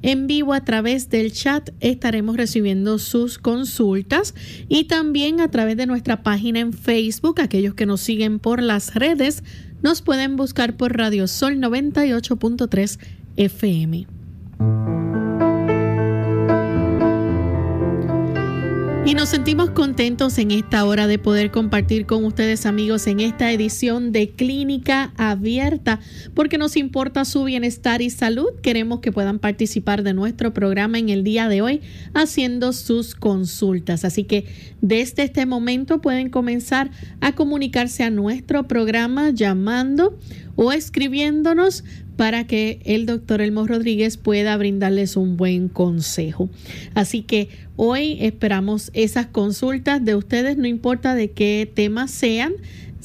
[0.02, 4.36] En vivo a través del chat estaremos recibiendo sus consultas
[4.68, 8.94] y también a través de nuestra página en Facebook, aquellos que nos siguen por las
[8.94, 9.42] redes,
[9.82, 13.00] nos pueden buscar por Radio Sol 98.3
[13.38, 14.08] FM.
[19.08, 23.52] Y nos sentimos contentos en esta hora de poder compartir con ustedes amigos en esta
[23.52, 26.00] edición de Clínica Abierta,
[26.34, 28.48] porque nos importa su bienestar y salud.
[28.64, 31.82] Queremos que puedan participar de nuestro programa en el día de hoy
[32.16, 34.06] haciendo sus consultas.
[34.06, 34.46] Así que
[34.82, 36.90] desde este momento pueden comenzar
[37.22, 40.18] a comunicarse a nuestro programa llamando
[40.56, 41.84] o escribiéndonos
[42.16, 46.50] para que el doctor Elmo Rodríguez pueda brindarles un buen consejo.
[46.94, 52.54] Así que hoy esperamos esas consultas de ustedes, no importa de qué temas sean.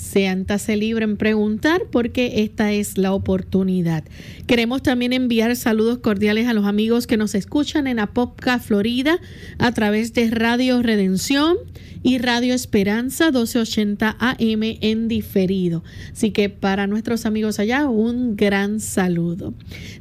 [0.01, 4.03] Siéntase libre en preguntar porque esta es la oportunidad.
[4.47, 9.21] Queremos también enviar saludos cordiales a los amigos que nos escuchan en Apopka, Florida,
[9.59, 11.59] a través de Radio Redención
[12.03, 15.83] y Radio Esperanza 1280 AM en diferido.
[16.13, 19.55] Así que para nuestros amigos allá, un gran saludo.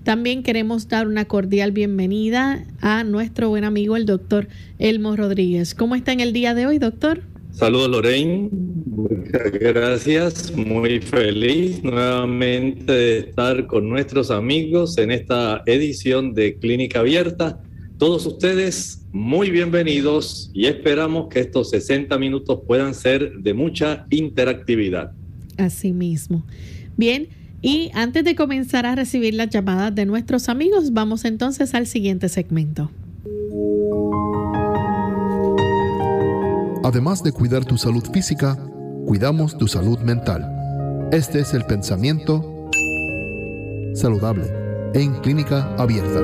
[0.04, 5.76] También queremos dar una cordial bienvenida a nuestro buen amigo el doctor Elmo Rodríguez.
[5.76, 7.22] ¿Cómo está en el día de hoy, doctor?
[7.52, 8.50] Saludos Lorraine,
[8.86, 17.00] muchas gracias, muy feliz nuevamente de estar con nuestros amigos en esta edición de Clínica
[17.00, 17.60] Abierta.
[18.00, 25.12] Todos ustedes muy bienvenidos y esperamos que estos 60 minutos puedan ser de mucha interactividad.
[25.58, 26.46] Así mismo.
[26.96, 27.28] Bien,
[27.62, 32.30] y antes de comenzar a recibir las llamadas de nuestros amigos, vamos entonces al siguiente
[32.30, 32.90] segmento.
[36.86, 38.58] Además de cuidar tu salud física,
[39.06, 41.10] cuidamos tu salud mental.
[41.12, 42.70] Este es el pensamiento
[43.94, 44.46] saludable
[44.94, 46.22] en clínica abierta.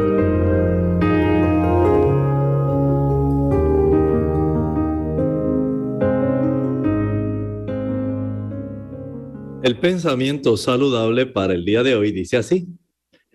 [9.65, 12.67] El pensamiento saludable para el día de hoy dice así.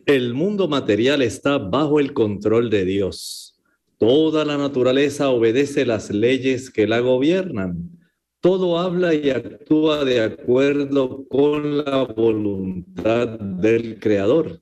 [0.07, 3.61] El mundo material está bajo el control de Dios
[3.99, 7.91] Toda la naturaleza obedece las leyes que la gobiernan.
[8.39, 14.61] Todo habla y actúa de acuerdo con la voluntad del Creador.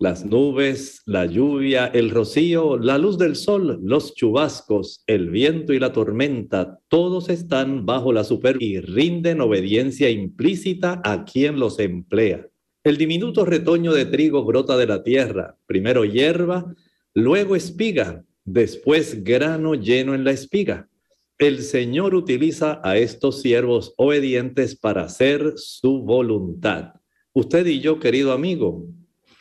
[0.00, 5.78] Las nubes, la lluvia, el rocío, la luz del sol, los chubascos, el viento y
[5.78, 12.48] la tormenta, todos están bajo la super y rinden obediencia implícita a quien los emplea.
[12.82, 16.74] El diminuto retoño de trigo brota de la tierra, primero hierba,
[17.12, 20.88] luego espiga, después grano lleno en la espiga.
[21.36, 26.94] El Señor utiliza a estos siervos obedientes para hacer su voluntad.
[27.34, 28.88] Usted y yo, querido amigo,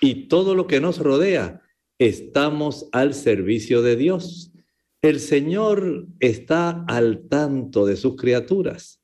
[0.01, 1.61] y todo lo que nos rodea,
[1.97, 4.51] estamos al servicio de Dios.
[5.01, 9.01] El Señor está al tanto de sus criaturas.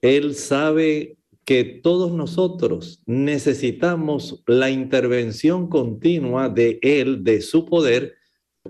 [0.00, 8.14] Él sabe que todos nosotros necesitamos la intervención continua de Él, de su poder,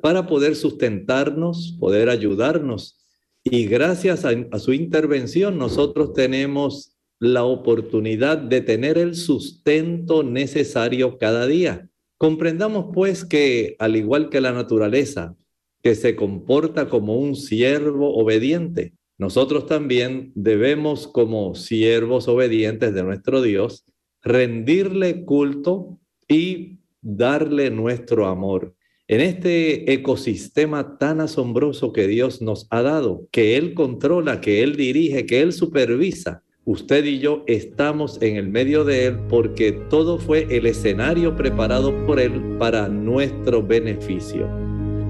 [0.00, 2.99] para poder sustentarnos, poder ayudarnos.
[3.44, 6.94] Y gracias a, su intervención nosotros tenemos
[7.25, 11.88] la oportunidad de tener el sustento necesario cada día.
[12.19, 15.37] Comprendamos pues que, al igual que la naturaleza,
[15.82, 23.43] que se comporta como un siervo obediente, nosotros también debemos, como siervos obedientes de nuestro
[23.43, 23.85] Dios,
[24.23, 28.75] rendirle culto y darle nuestro amor.
[29.06, 34.76] En este ecosistema tan asombroso que Dios nos ha dado, que Él controla, que Él
[34.76, 40.19] dirige, que Él supervisa, usted y yo estamos en el medio de Él porque todo
[40.19, 44.49] fue el escenario preparado por Él para nuestro beneficio.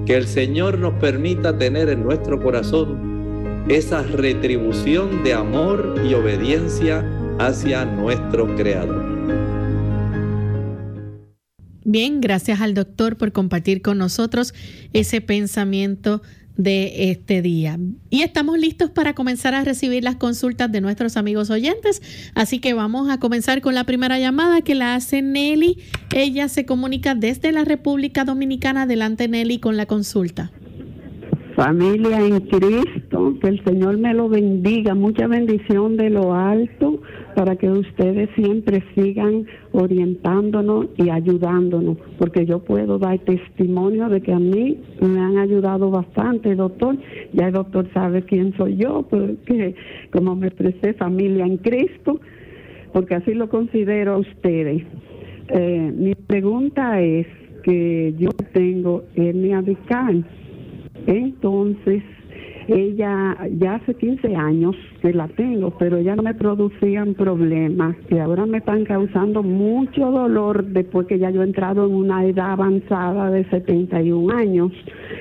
[0.05, 7.03] Que el Señor nos permita tener en nuestro corazón esa retribución de amor y obediencia
[7.39, 9.15] hacia nuestro Creador.
[11.83, 14.53] Bien, gracias al doctor por compartir con nosotros
[14.93, 16.21] ese pensamiento
[16.57, 17.77] de este día.
[18.09, 22.01] Y estamos listos para comenzar a recibir las consultas de nuestros amigos oyentes.
[22.33, 25.79] Así que vamos a comenzar con la primera llamada que la hace Nelly.
[26.13, 28.83] Ella se comunica desde la República Dominicana.
[28.83, 30.51] Adelante Nelly con la consulta.
[31.55, 36.99] Familia en Cristo, que el Señor me lo bendiga, mucha bendición de lo alto
[37.33, 44.33] para que ustedes siempre sigan orientándonos y ayudándonos, porque yo puedo dar testimonio de que
[44.33, 46.97] a mí me han ayudado bastante, doctor.
[47.31, 49.75] Ya el doctor sabe quién soy yo, porque
[50.11, 52.19] como me expresé familia en Cristo,
[52.91, 54.83] porque así lo considero a ustedes.
[55.47, 57.27] Eh, mi pregunta es
[57.63, 60.25] que yo tengo hernia discal
[61.07, 62.03] entonces,
[62.67, 64.75] ella ya hace 15 años
[65.05, 70.09] que la tengo, pero ya no me producían problemas que ahora me están causando mucho
[70.09, 74.71] dolor después que ya yo he entrado en una edad avanzada de 71 años.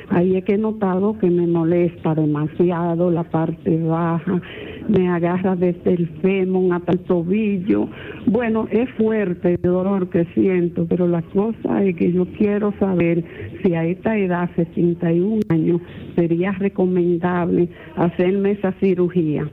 [0.09, 4.41] Ahí es que he notado que me molesta demasiado la parte baja,
[4.89, 7.87] me agarra desde el fémur hasta el tobillo.
[8.25, 13.23] Bueno, es fuerte el dolor que siento, pero la cosa es que yo quiero saber
[13.63, 15.83] si a esta edad, 71 años,
[16.17, 19.47] sería recomendable hacerme esa cirugía.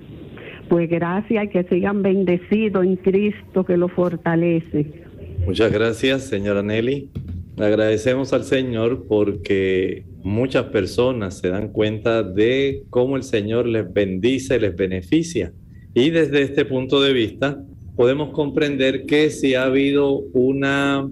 [0.71, 5.03] Pues gracias y que sigan bendecidos en Cristo que lo fortalece.
[5.45, 7.09] Muchas gracias, señora Nelly.
[7.57, 14.61] Agradecemos al Señor porque muchas personas se dan cuenta de cómo el Señor les bendice,
[14.61, 15.51] les beneficia.
[15.93, 17.61] Y desde este punto de vista,
[17.97, 21.05] podemos comprender que si ha habido una,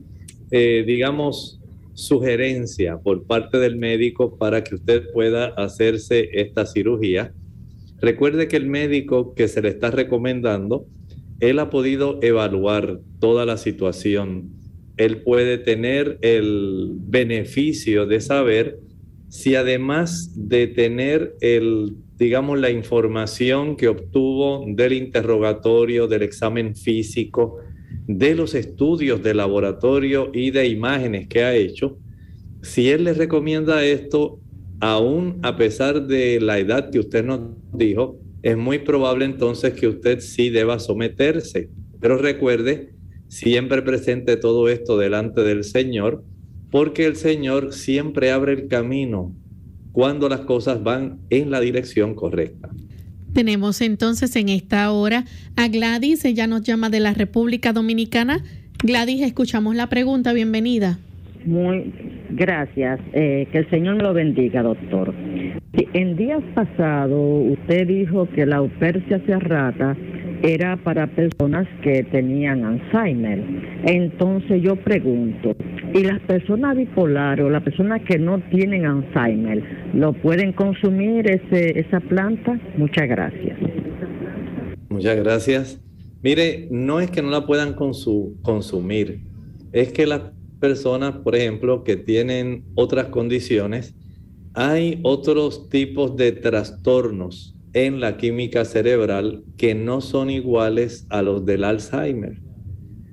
[0.51, 1.59] eh, digamos,
[1.95, 7.33] sugerencia por parte del médico para que usted pueda hacerse esta cirugía,
[8.01, 10.85] recuerde que el médico que se le está recomendando,
[11.39, 14.49] él ha podido evaluar toda la situación.
[14.97, 18.79] Él puede tener el beneficio de saber
[19.29, 27.59] si además de tener el, digamos, la información que obtuvo del interrogatorio, del examen físico,
[28.07, 31.97] de los estudios de laboratorio y de imágenes que ha hecho,
[32.61, 34.39] si él le recomienda esto,
[34.79, 37.41] aún a pesar de la edad que usted nos
[37.73, 41.69] dijo, es muy probable entonces que usted sí deba someterse.
[41.99, 42.93] Pero recuerde,
[43.27, 46.23] siempre presente todo esto delante del Señor
[46.71, 49.33] porque el Señor siempre abre el camino
[49.91, 52.69] cuando las cosas van en la dirección correcta.
[53.33, 58.43] Tenemos entonces en esta hora a Gladys, ella nos llama de la República Dominicana.
[58.83, 60.99] Gladys, escuchamos la pregunta, bienvenida.
[61.45, 61.91] Muy
[62.31, 65.13] gracias, eh, que el Señor me lo bendiga, doctor.
[65.93, 69.95] En días pasados usted dijo que la aupercia cerrada
[70.41, 73.43] era para personas que tenían Alzheimer.
[73.83, 75.55] Entonces yo pregunto,
[75.93, 81.79] ¿y las personas bipolares o las personas que no tienen Alzheimer, lo pueden consumir ese,
[81.79, 82.59] esa planta?
[82.77, 83.57] Muchas gracias.
[84.89, 85.81] Muchas gracias.
[86.21, 89.21] Mire, no es que no la puedan consumir,
[89.71, 90.21] es que las
[90.59, 93.95] personas, por ejemplo, que tienen otras condiciones,
[94.53, 101.45] hay otros tipos de trastornos en la química cerebral que no son iguales a los
[101.45, 102.41] del Alzheimer.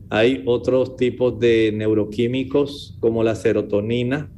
[0.08, 4.30] Hay otros tipos de neuroquímicos como la serotonina,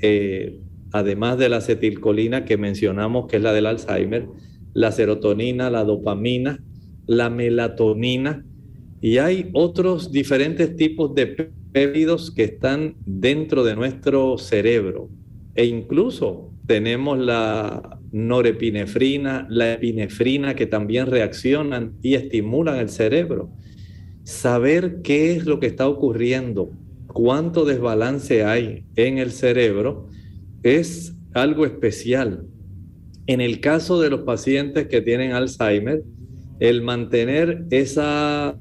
[0.00, 0.60] eh,
[0.92, 4.26] además de la acetilcolina que mencionamos que es la del Alzheimer,
[4.74, 6.62] la serotonina, la dopamina,
[7.06, 8.44] la melatonina
[9.00, 15.10] y hay otros diferentes tipos de péptidos que están dentro de nuestro cerebro
[15.54, 23.52] e incluso tenemos la norepinefrina, la epinefrina que también reaccionan y estimulan el cerebro.
[24.24, 26.72] Saber qué es lo que está ocurriendo,
[27.06, 30.08] cuánto desbalance hay en el cerebro,
[30.64, 32.44] es algo especial.
[33.28, 36.02] En el caso de los pacientes que tienen Alzheimer,
[36.58, 38.58] el mantener esa,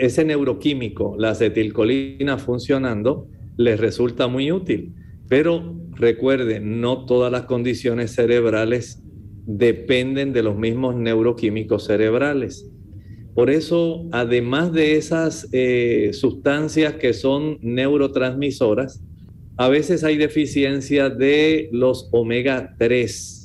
[0.00, 4.94] ese neuroquímico, la acetilcolina, funcionando, les resulta muy útil.
[5.28, 9.02] Pero recuerden, no todas las condiciones cerebrales
[9.46, 12.70] dependen de los mismos neuroquímicos cerebrales.
[13.34, 19.02] Por eso, además de esas eh, sustancias que son neurotransmisoras,
[19.58, 23.35] a veces hay deficiencia de los omega 3.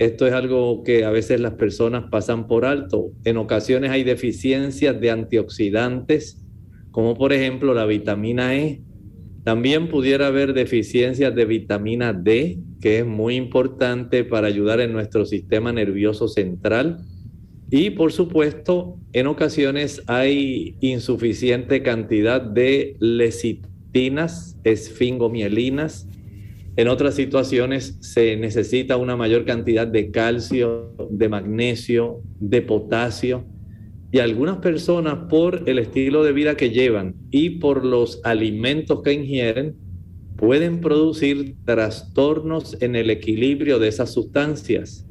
[0.00, 3.12] Esto es algo que a veces las personas pasan por alto.
[3.24, 6.44] En ocasiones hay deficiencias de antioxidantes,
[6.90, 8.82] como por ejemplo la vitamina E.
[9.44, 15.24] También pudiera haber deficiencias de vitamina D, que es muy importante para ayudar en nuestro
[15.24, 17.04] sistema nervioso central
[17.70, 26.08] y por supuesto, en ocasiones hay insuficiente cantidad de lecitinas, esfingomielinas.
[26.76, 33.44] En otras situaciones se necesita una mayor cantidad de calcio, de magnesio, de potasio.
[34.12, 39.12] Y algunas personas por el estilo de vida que llevan y por los alimentos que
[39.12, 39.76] ingieren,
[40.36, 45.06] pueden producir trastornos en el equilibrio de esas sustancias.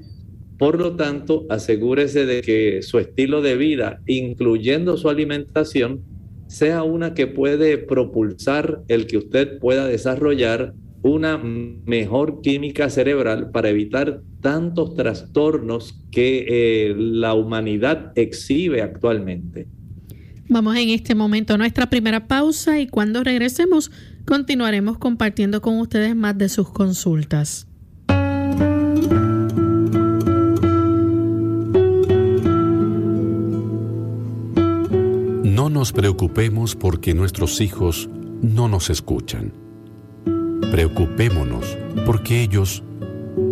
[0.58, 6.04] Por lo tanto, asegúrese de que su estilo de vida, incluyendo su alimentación,
[6.48, 13.70] sea una que puede propulsar el que usted pueda desarrollar una mejor química cerebral para
[13.70, 19.68] evitar tantos trastornos que eh, la humanidad exhibe actualmente.
[20.48, 23.92] Vamos en este momento a nuestra primera pausa y cuando regresemos
[24.26, 27.68] continuaremos compartiendo con ustedes más de sus consultas.
[35.44, 38.10] No nos preocupemos porque nuestros hijos
[38.42, 39.69] no nos escuchan.
[40.72, 42.84] Preocupémonos porque ellos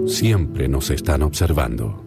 [0.06, 2.07] siempre nos están observando.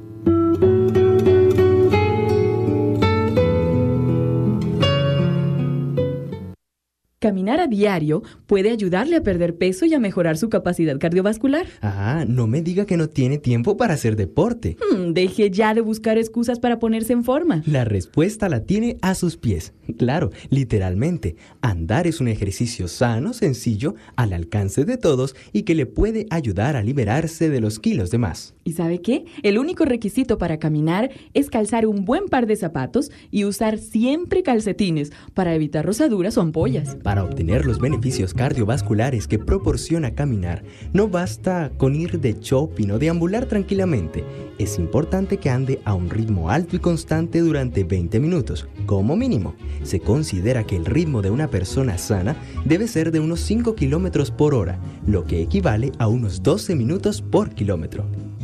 [7.23, 11.67] Caminar a diario puede ayudarle a perder peso y a mejorar su capacidad cardiovascular.
[11.83, 14.79] Ah, no me diga que no tiene tiempo para hacer deporte.
[14.81, 17.63] Hmm, deje ya de buscar excusas para ponerse en forma.
[17.67, 19.75] La respuesta la tiene a sus pies.
[19.99, 21.37] Claro, literalmente.
[21.61, 26.75] Andar es un ejercicio sano, sencillo, al alcance de todos y que le puede ayudar
[26.75, 28.55] a liberarse de los kilos de más.
[28.71, 29.25] ¿Y sabe qué?
[29.43, 34.45] El único requisito para caminar es calzar un buen par de zapatos y usar siempre
[34.45, 36.95] calcetines para evitar rosaduras o ampollas.
[37.03, 40.63] Para obtener los beneficios cardiovasculares que proporciona caminar,
[40.93, 44.25] no basta con ir de shopping o deambular tranquilamente.
[44.61, 49.57] Es importante que ande a un ritmo alto y constante durante 20 minutos, como mínimo.
[49.83, 54.31] Se considera que el ritmo de una persona sana debe ser de unos 5 kilómetros
[54.31, 58.30] por hora, lo que equivale a unos 12 minutos por kilómetro.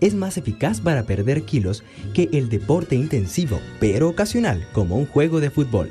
[0.00, 1.82] es más eficaz para perder kilos
[2.14, 5.90] que el deporte intensivo, pero ocasional, como un juego de fútbol.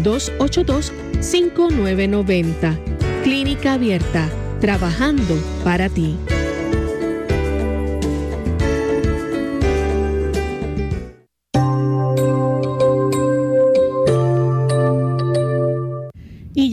[0.00, 2.76] 787-282-5990.
[3.22, 4.28] Clínica Abierta,
[4.60, 6.16] trabajando para ti.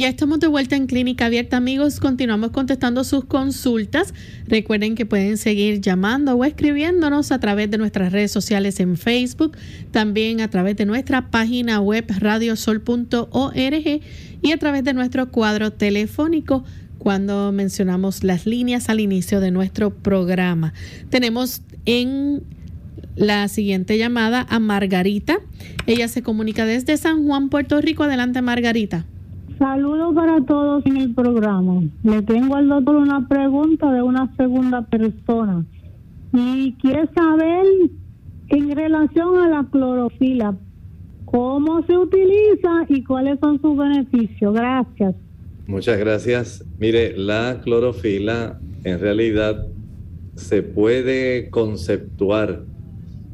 [0.09, 1.99] Estamos de vuelta en Clínica Abierta, amigos.
[1.99, 4.13] Continuamos contestando sus consultas.
[4.47, 9.55] Recuerden que pueden seguir llamando o escribiéndonos a través de nuestras redes sociales en Facebook,
[9.91, 14.01] también a través de nuestra página web radiosol.org
[14.41, 16.63] y a través de nuestro cuadro telefónico
[16.97, 20.73] cuando mencionamos las líneas al inicio de nuestro programa.
[21.09, 22.41] Tenemos en
[23.15, 25.39] la siguiente llamada a Margarita.
[25.85, 28.03] Ella se comunica desde San Juan, Puerto Rico.
[28.03, 29.05] Adelante, Margarita.
[29.59, 31.83] Saludos para todos en el programa.
[32.03, 35.65] Le tengo al doctor una pregunta de una segunda persona
[36.33, 37.65] y quiere saber
[38.47, 40.55] en relación a la clorofila,
[41.25, 44.53] cómo se utiliza y cuáles son sus beneficios.
[44.53, 45.15] Gracias.
[45.67, 46.65] Muchas gracias.
[46.79, 49.67] Mire, la clorofila en realidad
[50.35, 52.63] se puede conceptuar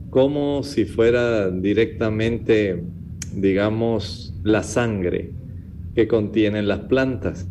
[0.09, 2.83] como si fuera directamente,
[3.35, 5.44] digamos, la sangre
[5.95, 7.47] que contienen las plantas.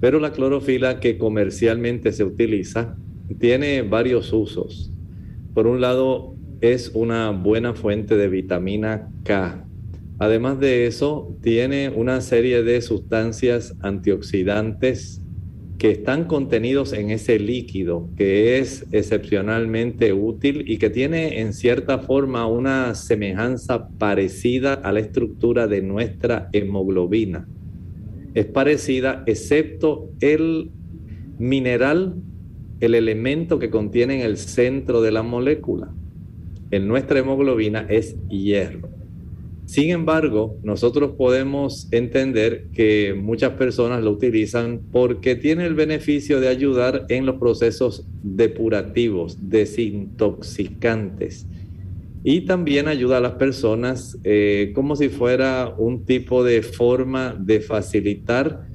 [0.00, 2.96] Pero la clorofila que comercialmente se utiliza
[3.38, 4.92] tiene varios usos.
[5.54, 9.66] Por un lado, es una buena fuente de vitamina K.
[10.18, 15.20] Además de eso, tiene una serie de sustancias antioxidantes
[15.78, 21.98] que están contenidos en ese líquido, que es excepcionalmente útil y que tiene en cierta
[21.98, 27.48] forma una semejanza parecida a la estructura de nuestra hemoglobina
[28.34, 30.70] es parecida, excepto el
[31.38, 32.16] mineral,
[32.80, 35.92] el elemento que contiene en el centro de la molécula.
[36.70, 38.88] En nuestra hemoglobina es hierro.
[39.66, 46.48] Sin embargo, nosotros podemos entender que muchas personas lo utilizan porque tiene el beneficio de
[46.48, 51.46] ayudar en los procesos depurativos, desintoxicantes
[52.26, 57.60] y también ayuda a las personas eh, como si fuera un tipo de forma de
[57.60, 58.66] facilitar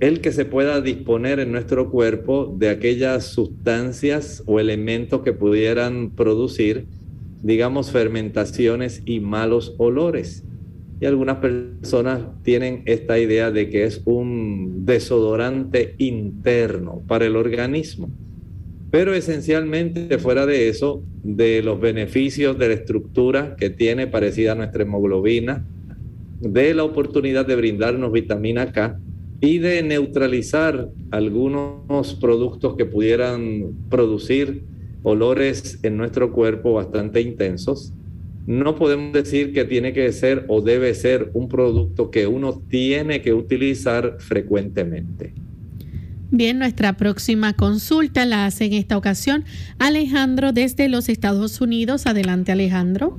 [0.00, 6.10] el que se pueda disponer en nuestro cuerpo de aquellas sustancias o elementos que pudieran
[6.10, 6.86] producir,
[7.42, 10.44] digamos, fermentaciones y malos olores.
[11.00, 18.10] Y algunas personas tienen esta idea de que es un desodorante interno para el organismo.
[18.90, 24.54] Pero esencialmente, fuera de eso, de los beneficios de la estructura que tiene parecida a
[24.56, 25.64] nuestra hemoglobina,
[26.40, 28.98] de la oportunidad de brindarnos vitamina K
[29.40, 34.64] y de neutralizar algunos productos que pudieran producir
[35.02, 37.92] olores en nuestro cuerpo bastante intensos,
[38.46, 43.22] no podemos decir que tiene que ser o debe ser un producto que uno tiene
[43.22, 45.34] que utilizar frecuentemente.
[46.32, 49.44] Bien, nuestra próxima consulta la hace en esta ocasión
[49.80, 52.06] Alejandro desde los Estados Unidos.
[52.06, 53.18] Adelante, Alejandro.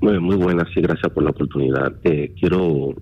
[0.00, 1.94] Muy, muy buenas y gracias por la oportunidad.
[2.02, 2.96] Eh, quiero,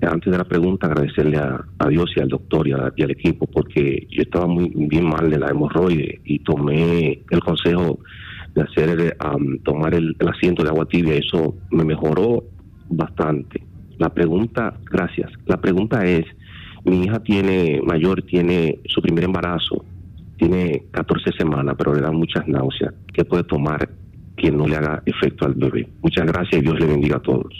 [0.00, 4.22] antes de la pregunta, agradecerle a, Dios y al doctor y, al equipo porque yo
[4.22, 7.98] estaba muy bien mal de la hemorroide y tomé el consejo
[8.54, 9.16] de hacer
[9.64, 11.14] tomar el, el asiento de agua tibia.
[11.14, 12.44] Eso me mejoró
[12.88, 13.64] bastante.
[13.98, 15.32] La pregunta, gracias.
[15.46, 16.24] La pregunta es
[16.84, 19.84] mi hija tiene, mayor, tiene su primer embarazo,
[20.36, 22.92] tiene 14 semanas, pero le da muchas náuseas.
[23.12, 23.88] ¿Qué puede tomar
[24.36, 25.88] que no le haga efecto al bebé?
[26.02, 27.54] Muchas gracias y Dios le bendiga a todos.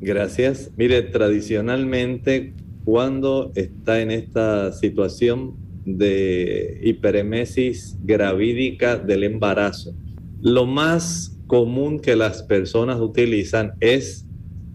[0.00, 0.70] Gracias.
[0.76, 9.94] Mire, tradicionalmente, cuando está en esta situación de hiperemesis gravídica del embarazo,
[10.40, 14.26] lo más común que las personas utilizan es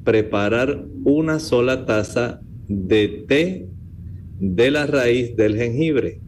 [0.03, 3.70] preparar una sola taza de té
[4.41, 6.19] de la raíz del jengibre.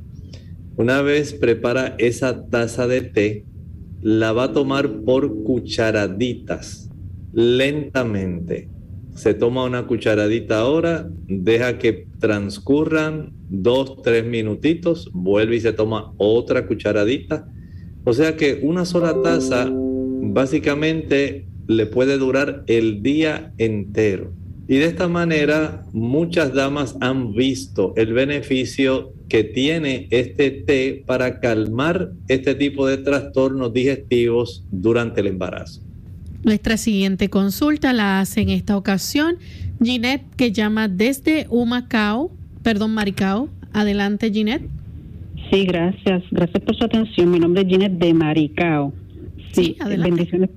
[0.77, 3.45] Una vez prepara esa taza de té,
[4.01, 6.91] la va a tomar por cucharaditas,
[7.33, 8.69] lentamente.
[9.15, 16.13] Se toma una cucharadita ahora, deja que transcurran dos, tres minutitos, vuelve y se toma
[16.17, 17.47] otra cucharadita.
[18.03, 24.33] O sea que una sola taza básicamente le puede durar el día entero.
[24.67, 31.39] Y de esta manera muchas damas han visto el beneficio que tiene este té para
[31.39, 35.81] calmar este tipo de trastornos digestivos durante el embarazo.
[36.43, 39.37] Nuestra siguiente consulta la hace en esta ocasión
[39.81, 42.31] Ginette que llama desde Humacao,
[42.63, 43.49] perdón, Maricao.
[43.73, 44.65] Adelante, Ginette.
[45.51, 46.23] Sí, gracias.
[46.31, 47.31] Gracias por su atención.
[47.31, 48.93] Mi nombre es Ginette de Maricao.
[49.51, 50.15] Sí, adelante.
[50.15, 50.49] Bendiciones,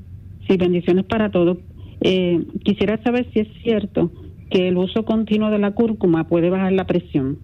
[0.47, 1.59] sí, bendiciones para todos.
[2.01, 4.13] Eh, quisiera saber si es cierto
[4.51, 7.39] que el uso continuo de la cúrcuma puede bajar la presión.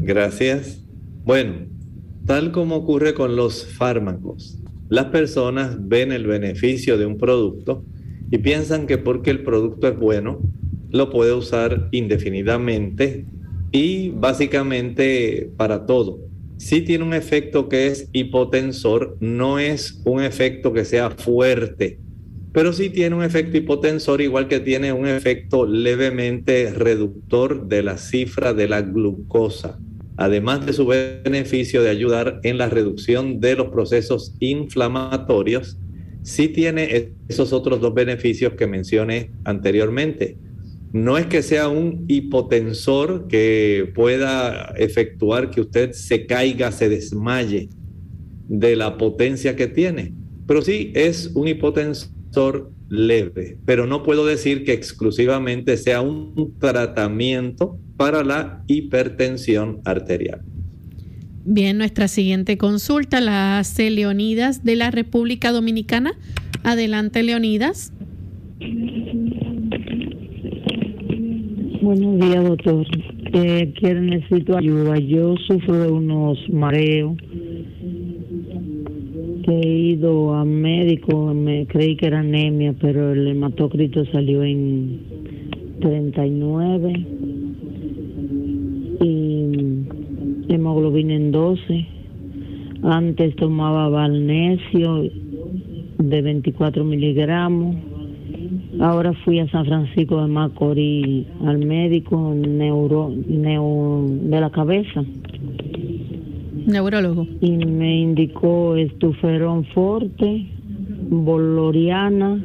[0.00, 0.84] Gracias.
[1.24, 1.66] Bueno,
[2.26, 7.84] tal como ocurre con los fármacos, las personas ven el beneficio de un producto
[8.30, 10.40] y piensan que porque el producto es bueno,
[10.90, 13.26] lo puede usar indefinidamente
[13.72, 16.18] y básicamente para todo.
[16.56, 21.98] Sí tiene un efecto que es hipotensor, no es un efecto que sea fuerte,
[22.52, 27.96] pero sí tiene un efecto hipotensor igual que tiene un efecto levemente reductor de la
[27.96, 29.78] cifra de la glucosa,
[30.16, 35.78] además de su beneficio de ayudar en la reducción de los procesos inflamatorios,
[36.22, 40.36] sí tiene esos otros dos beneficios que mencioné anteriormente.
[40.92, 47.68] No es que sea un hipotensor que pueda efectuar que usted se caiga, se desmaye
[48.48, 50.12] de la potencia que tiene,
[50.48, 52.19] pero sí es un hipotensor
[52.88, 60.42] leve, pero no puedo decir que exclusivamente sea un tratamiento para la hipertensión arterial.
[61.44, 66.12] Bien, nuestra siguiente consulta la hace Leonidas de la República Dominicana.
[66.64, 67.92] Adelante, Leonidas.
[71.82, 72.86] Buenos días, doctor.
[73.32, 74.98] Eh, quiero, necesito ayuda.
[74.98, 77.16] Yo sufro de unos mareos
[79.46, 85.00] he ido a médico, me creí que era anemia, pero el hematócrito salió en
[85.80, 87.06] 39
[89.00, 91.86] y hemoglobina en 12.
[92.82, 95.04] Antes tomaba balnesio
[95.98, 97.76] de 24 miligramos.
[98.80, 105.04] Ahora fui a San Francisco de Macorís al médico neuro, neuro de la cabeza
[106.66, 107.26] Neurólogo.
[107.40, 110.46] Y me indicó estuferón forte,
[111.08, 112.42] boloriana,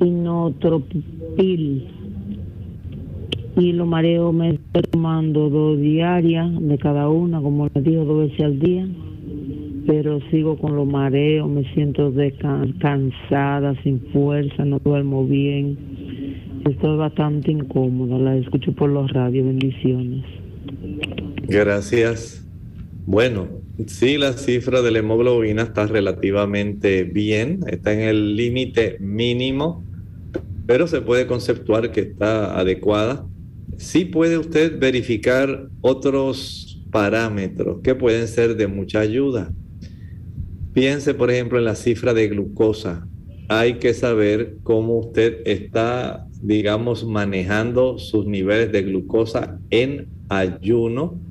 [0.00, 1.86] inotropil.
[3.56, 8.28] Y lo mareo me estoy tomando dos diarias de cada una, como les digo, dos
[8.28, 8.88] veces al día.
[9.86, 12.12] Pero sigo con los mareos, me siento
[12.78, 15.78] cansada, sin fuerza, no duermo bien.
[16.68, 20.24] Estoy bastante incómoda, la escucho por los radios, bendiciones.
[21.48, 22.47] Gracias.
[23.10, 23.48] Bueno,
[23.86, 29.82] sí, la cifra de la hemoglobina está relativamente bien, está en el límite mínimo,
[30.66, 33.26] pero se puede conceptuar que está adecuada.
[33.78, 39.54] Sí puede usted verificar otros parámetros que pueden ser de mucha ayuda.
[40.74, 43.08] Piense, por ejemplo, en la cifra de glucosa.
[43.48, 51.26] Hay que saber cómo usted está, digamos, manejando sus niveles de glucosa en ayuno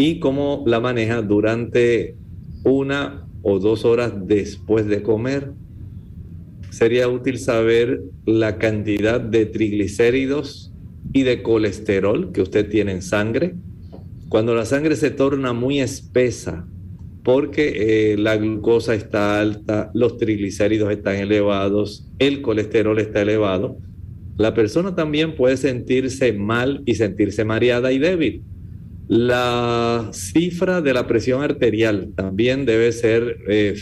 [0.00, 2.16] y cómo la maneja durante
[2.64, 5.52] una o dos horas después de comer.
[6.70, 10.72] Sería útil saber la cantidad de triglicéridos
[11.12, 13.56] y de colesterol que usted tiene en sangre.
[14.30, 16.66] Cuando la sangre se torna muy espesa
[17.22, 23.76] porque eh, la glucosa está alta, los triglicéridos están elevados, el colesterol está elevado,
[24.38, 28.44] la persona también puede sentirse mal y sentirse mareada y débil.
[29.10, 33.74] La cifra de la presión arterial también debe ser eh,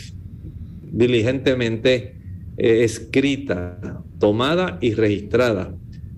[0.81, 2.15] diligentemente
[2.57, 5.75] eh, escrita, tomada y registrada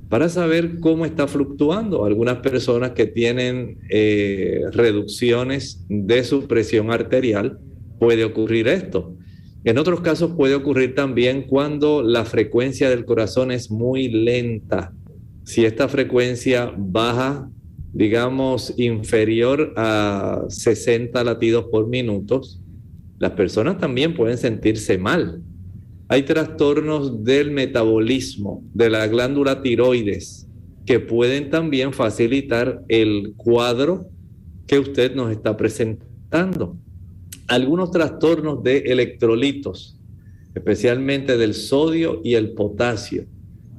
[0.08, 2.06] para saber cómo está fluctuando.
[2.06, 7.60] Algunas personas que tienen eh, reducciones de su presión arterial,
[8.00, 9.13] puede ocurrir esto.
[9.65, 14.93] En otros casos puede ocurrir también cuando la frecuencia del corazón es muy lenta.
[15.43, 17.50] Si esta frecuencia baja
[17.93, 22.41] digamos, inferior a 60 latidos por minuto,
[23.19, 25.41] las personas también pueden sentirse mal.
[26.08, 30.47] Hay trastornos del metabolismo de la glándula tiroides
[30.86, 34.10] que pueden también facilitar el cuadro
[34.67, 36.77] que usted nos está presentando.
[37.47, 39.97] Algunos trastornos de electrolitos,
[40.56, 43.25] especialmente del sodio y el potasio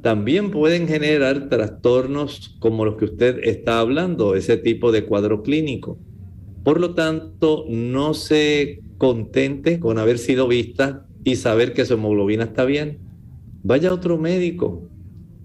[0.02, 5.98] también pueden generar trastornos como los que usted está hablando, ese tipo de cuadro clínico.
[6.64, 12.44] Por lo tanto, no se contente con haber sido vista y saber que su hemoglobina
[12.44, 12.98] está bien.
[13.62, 14.88] Vaya a otro médico,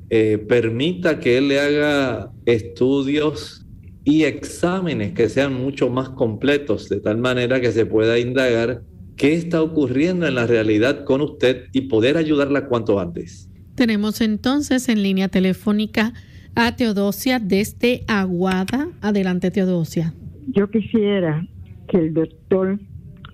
[0.09, 3.63] eh, permita que él le haga estudios
[4.03, 8.81] y exámenes que sean mucho más completos, de tal manera que se pueda indagar
[9.17, 13.46] qué está ocurriendo en la realidad con usted y poder ayudarla cuanto antes.
[13.77, 16.11] Tenemos entonces en línea telefónica
[16.55, 18.87] a Teodosia desde Aguada.
[19.01, 20.15] Adelante, Teodosia.
[20.47, 21.45] Yo quisiera
[21.87, 22.79] que el doctor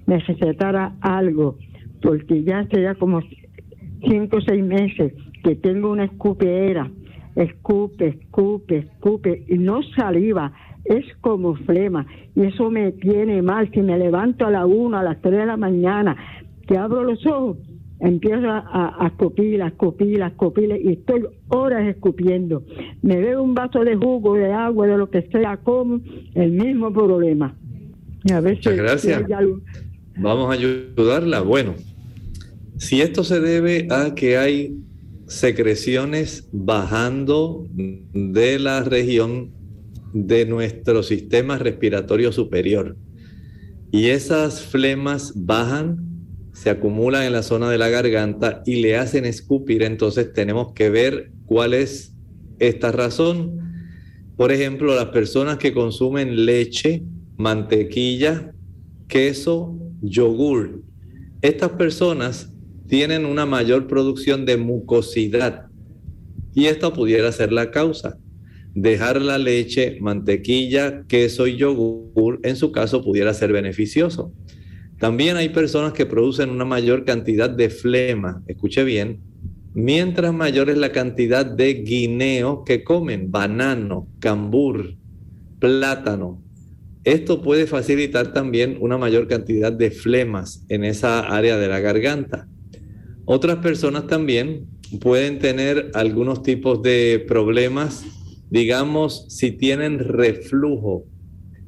[0.05, 1.57] me recetara algo,
[2.01, 3.21] porque ya hace ya como
[4.05, 5.13] cinco o seis meses
[5.45, 6.91] que tengo una escupeera,
[7.37, 10.51] escupe, escupe, escupe, y no saliva,
[10.83, 15.03] es como flema, y eso me tiene mal, si me levanto a la una, a
[15.03, 16.17] las tres de la mañana,
[16.67, 17.59] que abro los ojos,
[18.03, 22.63] empiezo a, a escupir, a escupir, a escupir, y estoy horas escupiendo.
[23.01, 26.01] Me bebo un vaso de jugo, de agua, de lo que sea, como
[26.35, 27.55] el mismo problema.
[28.31, 29.23] a Muchas gracias.
[30.17, 31.41] Vamos a ayudarla.
[31.41, 31.75] Bueno,
[32.77, 34.77] si esto se debe a que hay
[35.27, 39.51] secreciones bajando de la región
[40.13, 42.97] de nuestro sistema respiratorio superior
[43.91, 46.12] y esas flemas bajan,
[46.53, 50.89] se acumulan en la zona de la garganta y le hacen escupir, entonces tenemos que
[50.89, 52.13] ver cuál es
[52.59, 53.59] esta razón.
[54.37, 57.03] Por ejemplo, las personas que consumen leche,
[57.37, 58.53] mantequilla,
[59.07, 60.83] queso, yogur.
[61.41, 62.53] Estas personas
[62.87, 65.67] tienen una mayor producción de mucosidad
[66.53, 68.17] y esto pudiera ser la causa.
[68.75, 74.31] Dejar la leche, mantequilla, queso y yogur en su caso pudiera ser beneficioso.
[75.03, 79.19] También hay personas que producen una mayor cantidad de flema, escuche bien,
[79.73, 84.95] mientras mayor es la cantidad de guineo que comen, banano, cambur,
[85.59, 86.41] plátano,
[87.03, 92.47] esto puede facilitar también una mayor cantidad de flemas en esa área de la garganta.
[93.25, 94.67] Otras personas también
[95.01, 98.05] pueden tener algunos tipos de problemas,
[98.49, 101.03] digamos, si tienen reflujo.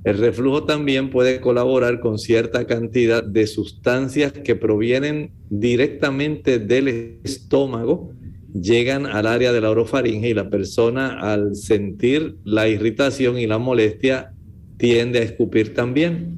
[0.05, 8.11] El reflujo también puede colaborar con cierta cantidad de sustancias que provienen directamente del estómago,
[8.53, 13.57] llegan al área de la orofaringe y la persona al sentir la irritación y la
[13.57, 14.31] molestia
[14.77, 16.37] tiende a escupir también.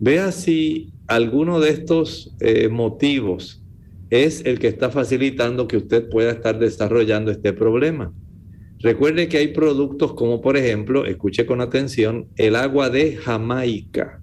[0.00, 3.62] Vea si alguno de estos eh, motivos
[4.10, 8.12] es el que está facilitando que usted pueda estar desarrollando este problema.
[8.80, 14.20] Recuerde que hay productos como por ejemplo, escuche con atención, el agua de Jamaica.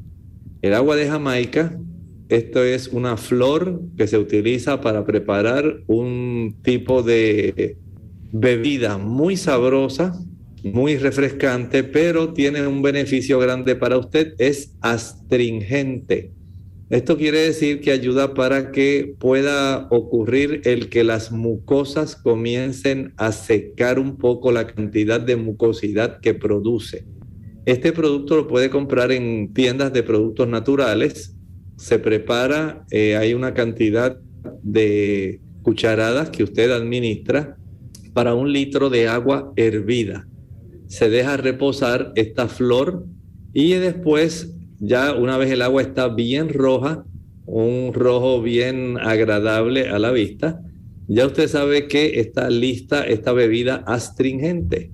[0.61, 1.79] El agua de Jamaica,
[2.29, 7.77] esto es una flor que se utiliza para preparar un tipo de
[8.31, 10.19] bebida muy sabrosa
[10.63, 16.31] muy refrescante, pero tiene un beneficio grande para usted, es astringente.
[16.89, 23.31] Esto quiere decir que ayuda para que pueda ocurrir el que las mucosas comiencen a
[23.33, 27.05] secar un poco la cantidad de mucosidad que produce.
[27.65, 31.35] Este producto lo puede comprar en tiendas de productos naturales.
[31.75, 34.17] Se prepara, eh, hay una cantidad
[34.63, 37.57] de cucharadas que usted administra
[38.13, 40.25] para un litro de agua hervida
[40.87, 43.05] se deja reposar esta flor
[43.53, 47.05] y después ya una vez el agua está bien roja,
[47.45, 50.61] un rojo bien agradable a la vista,
[51.07, 54.91] ya usted sabe que está lista esta bebida astringente.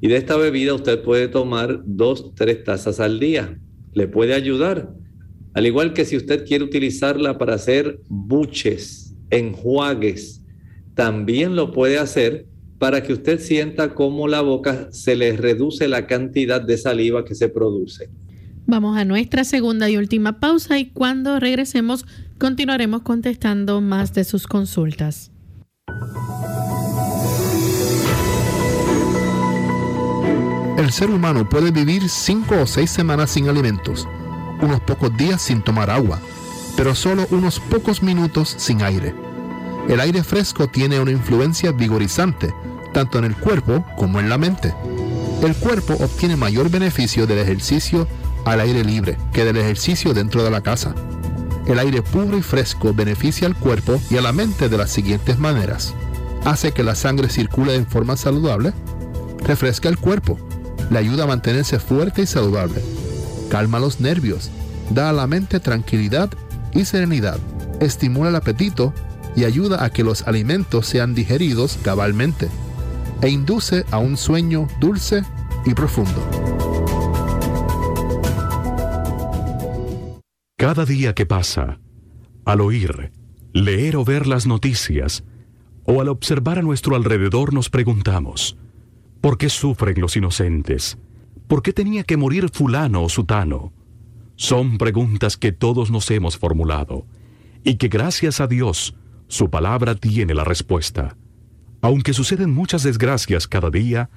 [0.00, 3.58] Y de esta bebida usted puede tomar dos, tres tazas al día.
[3.94, 4.92] Le puede ayudar.
[5.54, 10.42] Al igual que si usted quiere utilizarla para hacer buches, enjuagues,
[10.94, 12.46] también lo puede hacer
[12.78, 17.34] para que usted sienta cómo la boca se le reduce la cantidad de saliva que
[17.34, 18.10] se produce.
[18.66, 22.06] Vamos a nuestra segunda y última pausa y cuando regresemos
[22.38, 25.30] continuaremos contestando más de sus consultas.
[30.78, 34.08] El ser humano puede vivir cinco o seis semanas sin alimentos,
[34.60, 36.20] unos pocos días sin tomar agua,
[36.76, 39.14] pero solo unos pocos minutos sin aire.
[39.88, 42.52] El aire fresco tiene una influencia vigorizante
[42.94, 44.74] tanto en el cuerpo como en la mente.
[45.42, 48.08] El cuerpo obtiene mayor beneficio del ejercicio
[48.44, 50.94] al aire libre que del ejercicio dentro de la casa.
[51.66, 55.38] El aire puro y fresco beneficia al cuerpo y a la mente de las siguientes
[55.38, 55.94] maneras.
[56.44, 58.72] Hace que la sangre circule en forma saludable,
[59.38, 60.38] refresca el cuerpo,
[60.90, 62.82] le ayuda a mantenerse fuerte y saludable,
[63.48, 64.50] calma los nervios,
[64.90, 66.30] da a la mente tranquilidad
[66.72, 67.38] y serenidad,
[67.80, 68.92] estimula el apetito
[69.34, 72.48] y ayuda a que los alimentos sean digeridos cabalmente
[73.22, 75.24] e induce a un sueño dulce
[75.64, 76.43] y profundo.
[80.64, 81.78] Cada día que pasa,
[82.46, 83.12] al oír,
[83.52, 85.22] leer o ver las noticias,
[85.84, 88.56] o al observar a nuestro alrededor nos preguntamos,
[89.20, 90.96] ¿por qué sufren los inocentes?
[91.48, 93.74] ¿Por qué tenía que morir fulano o sutano?
[94.36, 97.04] Son preguntas que todos nos hemos formulado
[97.62, 98.96] y que gracias a Dios
[99.28, 101.18] su palabra tiene la respuesta.
[101.82, 104.08] Aunque suceden muchas desgracias cada día,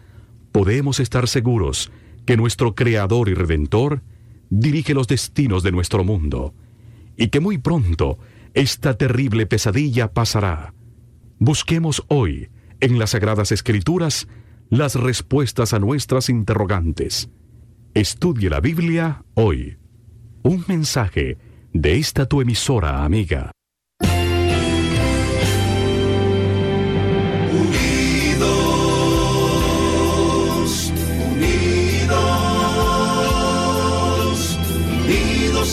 [0.53, 1.91] podemos estar seguros
[2.25, 4.01] que nuestro Creador y Redentor
[4.49, 6.53] dirige los destinos de nuestro mundo
[7.17, 8.17] y que muy pronto
[8.53, 10.73] esta terrible pesadilla pasará.
[11.39, 14.27] Busquemos hoy en las Sagradas Escrituras
[14.69, 17.29] las respuestas a nuestras interrogantes.
[17.93, 19.77] Estudie la Biblia hoy.
[20.43, 21.37] Un mensaje
[21.73, 23.51] de esta tu emisora amiga.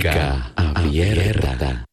[0.00, 1.84] Clínica Abierta.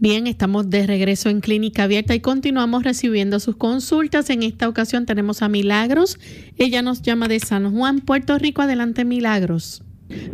[0.00, 4.30] Bien, estamos de regreso en Clínica Abierta y continuamos recibiendo sus consultas.
[4.30, 6.18] En esta ocasión tenemos a Milagros.
[6.58, 8.62] Ella nos llama de San Juan, Puerto Rico.
[8.62, 9.84] Adelante, Milagros.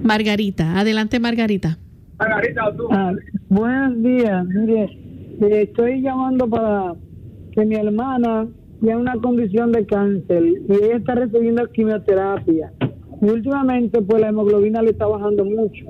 [0.02, 1.76] Margarita, adelante, Margarita.
[2.18, 2.88] Margarita, tú.
[2.90, 3.12] Ah,
[3.50, 4.46] buenos días.
[4.46, 4.84] Mire,
[5.42, 6.94] eh, estoy llamando para
[7.52, 8.48] que mi hermana
[8.80, 12.72] tiene una condición de cáncer y ella está recibiendo quimioterapia.
[13.20, 15.84] Y últimamente, pues la hemoglobina le está bajando mucho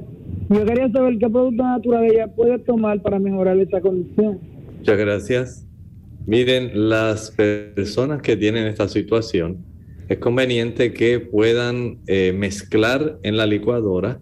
[0.52, 4.38] yo quería saber qué producto natural ella puede tomar para mejorar esta condición.
[4.78, 5.66] Muchas gracias.
[6.26, 9.64] Miren, las personas que tienen esta situación,
[10.08, 14.20] es conveniente que puedan eh, mezclar en la licuadora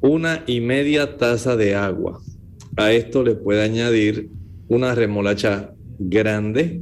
[0.00, 2.20] una y media taza de agua.
[2.76, 4.30] A esto le puede añadir
[4.68, 6.80] una remolacha grande,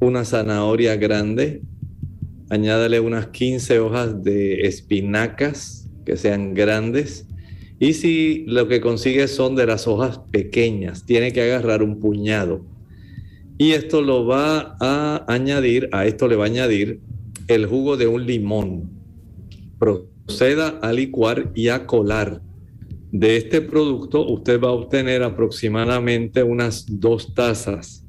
[0.00, 1.62] una zanahoria grande,
[2.48, 7.26] añádale unas 15 hojas de espinacas que sean grandes,
[7.78, 12.64] y si lo que consigue son de las hojas pequeñas, tiene que agarrar un puñado.
[13.58, 17.00] Y esto lo va a añadir, a esto le va a añadir
[17.48, 18.90] el jugo de un limón.
[19.78, 22.40] Proceda a licuar y a colar.
[23.12, 28.04] De este producto usted va a obtener aproximadamente unas dos tazas.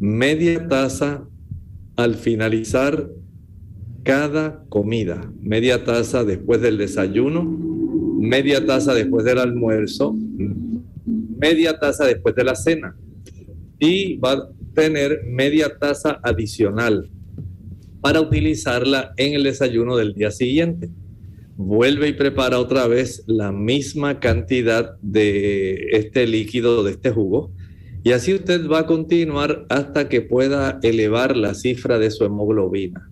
[0.00, 1.26] Media taza
[1.96, 3.10] al finalizar
[4.04, 5.30] cada comida.
[5.40, 7.67] Media taza después del desayuno
[8.18, 10.14] media taza después del almuerzo,
[11.04, 12.96] media taza después de la cena
[13.78, 17.10] y va a tener media taza adicional
[18.00, 20.90] para utilizarla en el desayuno del día siguiente.
[21.56, 27.52] Vuelve y prepara otra vez la misma cantidad de este líquido, de este jugo,
[28.04, 33.10] y así usted va a continuar hasta que pueda elevar la cifra de su hemoglobina.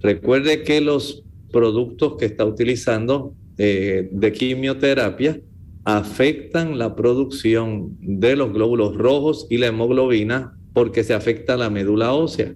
[0.00, 5.40] Recuerde que los productos que está utilizando eh, de quimioterapia
[5.84, 12.12] afectan la producción de los glóbulos rojos y la hemoglobina porque se afecta la médula
[12.12, 12.54] ósea.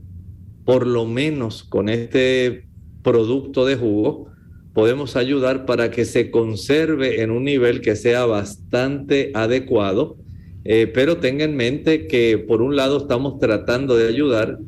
[0.65, 2.67] Por lo menos con este
[3.03, 4.29] producto de jugo
[4.75, 10.17] podemos ayudar para que se conserve en un nivel que sea bastante adecuado,
[10.65, 14.59] eh, pero tenga en mente que por un lado estamos tratando de ayudar,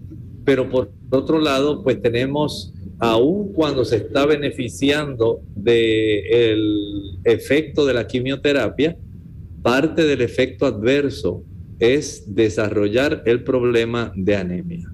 [0.44, 8.06] pero por otro lado pues tenemos aun cuando se está beneficiando del efecto de la
[8.06, 8.96] quimioterapia,
[9.62, 11.42] parte del efecto adverso
[11.78, 14.90] es desarrollar el problema de anemia.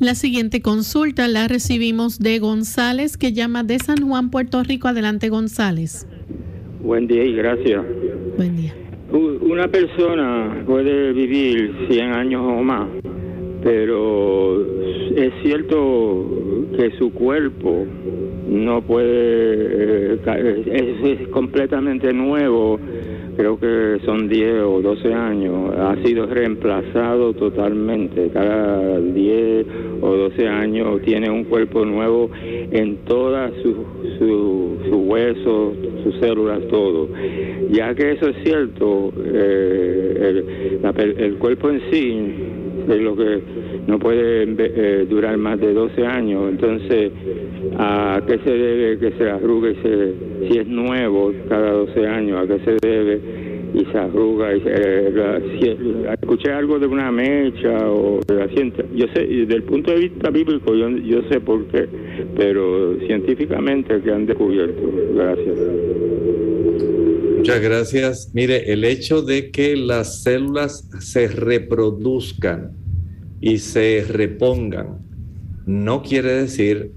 [0.00, 4.88] La siguiente consulta la recibimos de González, que llama de San Juan, Puerto Rico.
[4.88, 6.06] Adelante, González.
[6.82, 7.84] Buen día y gracias.
[8.36, 8.74] Buen día.
[9.10, 12.88] Una persona puede vivir 100 años o más,
[13.62, 14.60] pero
[15.16, 16.26] es cierto
[16.76, 17.86] que su cuerpo
[18.48, 22.78] no puede, eh, es, completamente nuevo,
[23.36, 29.66] creo que son 10 o 12 años, ha sido reemplazado totalmente, cada 10
[30.00, 33.76] o 12 años tiene un cuerpo nuevo en todas sus
[34.18, 37.08] su, huesos, sus células, todo.
[37.70, 40.42] Ya que eso es cierto, eh,
[40.82, 42.34] el, el cuerpo en sí
[42.90, 43.40] es lo que
[43.86, 46.50] no puede eh, durar más de 12 años.
[46.50, 47.12] Entonces,
[47.78, 49.76] ¿a qué se debe que se arrugue
[50.48, 52.40] si es nuevo cada 12 años?
[52.42, 53.48] ¿A qué se debe?
[53.74, 54.54] y se arruga.
[54.56, 54.60] Y
[56.12, 58.84] escuché algo de una mecha o de la ciencia.
[58.94, 61.88] Yo sé, desde el punto de vista bíblico, yo, yo sé por qué,
[62.36, 64.82] pero científicamente que han descubierto.
[65.14, 65.58] Gracias.
[67.36, 68.30] Muchas gracias.
[68.34, 72.77] Mire, el hecho de que las células se reproduzcan
[73.40, 74.98] y se repongan,
[75.66, 76.92] no quiere decir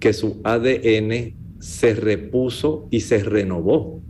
[0.00, 4.02] que su ADN se repuso y se renovó.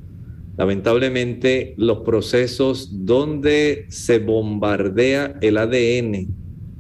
[0.57, 6.29] Lamentablemente, los procesos donde se bombardea el ADN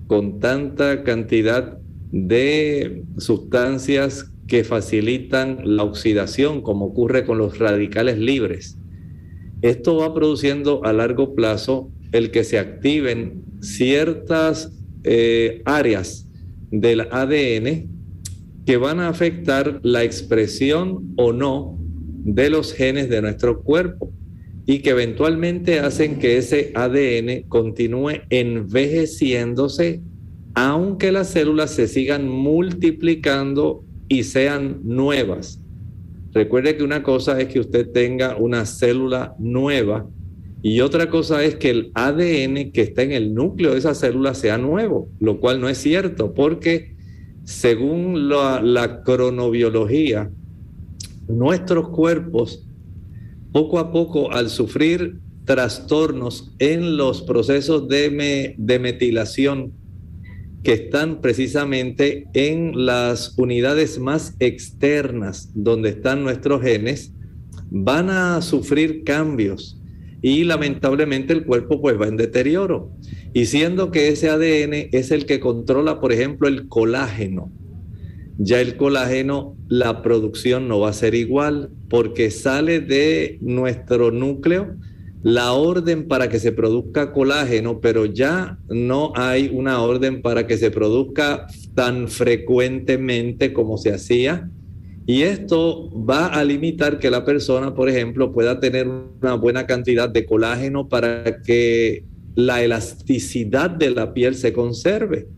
[0.06, 1.78] con tanta cantidad
[2.10, 8.78] de sustancias que facilitan la oxidación, como ocurre con los radicales libres,
[9.62, 14.72] esto va produciendo a largo plazo el que se activen ciertas
[15.04, 16.28] eh, áreas
[16.70, 17.88] del ADN
[18.64, 21.78] que van a afectar la expresión o no
[22.24, 24.12] de los genes de nuestro cuerpo
[24.64, 30.00] y que eventualmente hacen que ese ADN continúe envejeciéndose
[30.54, 35.60] aunque las células se sigan multiplicando y sean nuevas.
[36.32, 40.06] Recuerde que una cosa es que usted tenga una célula nueva
[40.62, 44.32] y otra cosa es que el ADN que está en el núcleo de esa célula
[44.34, 46.94] sea nuevo, lo cual no es cierto porque
[47.42, 50.30] según la, cronobiología,
[51.26, 52.64] nuestros cuerpos
[53.50, 59.72] poco a poco al sufrir trastornos en los procesos de, de metilación
[60.62, 67.12] que están precisamente en las unidades más externas donde están nuestros genes,
[67.68, 69.81] van a sufrir cambios
[70.22, 72.92] y lamentablemente el cuerpo pues va en deterioro.
[73.34, 77.50] Y siendo que ese ADN es el que controla, por ejemplo, el colágeno,
[78.38, 84.76] ya el colágeno, la producción no va a ser igual porque sale de nuestro núcleo
[85.22, 90.56] la orden para que se produzca colágeno, pero ya no hay una orden para que
[90.56, 94.50] se produzca tan frecuentemente como se hacía.
[95.06, 100.08] Y esto va a limitar que la persona, por ejemplo, pueda tener una buena cantidad
[100.08, 105.28] de colágeno para que la elasticidad de la piel se conserve.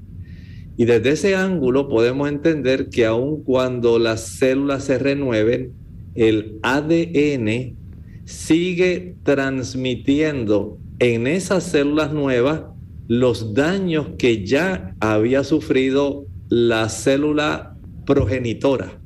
[0.77, 5.73] Y desde ese ángulo podemos entender que aun cuando las células se renueven,
[6.15, 7.77] el ADN
[8.25, 12.63] sigue transmitiendo en esas células nuevas
[13.09, 19.04] los daños que ya había sufrido la célula progenitora.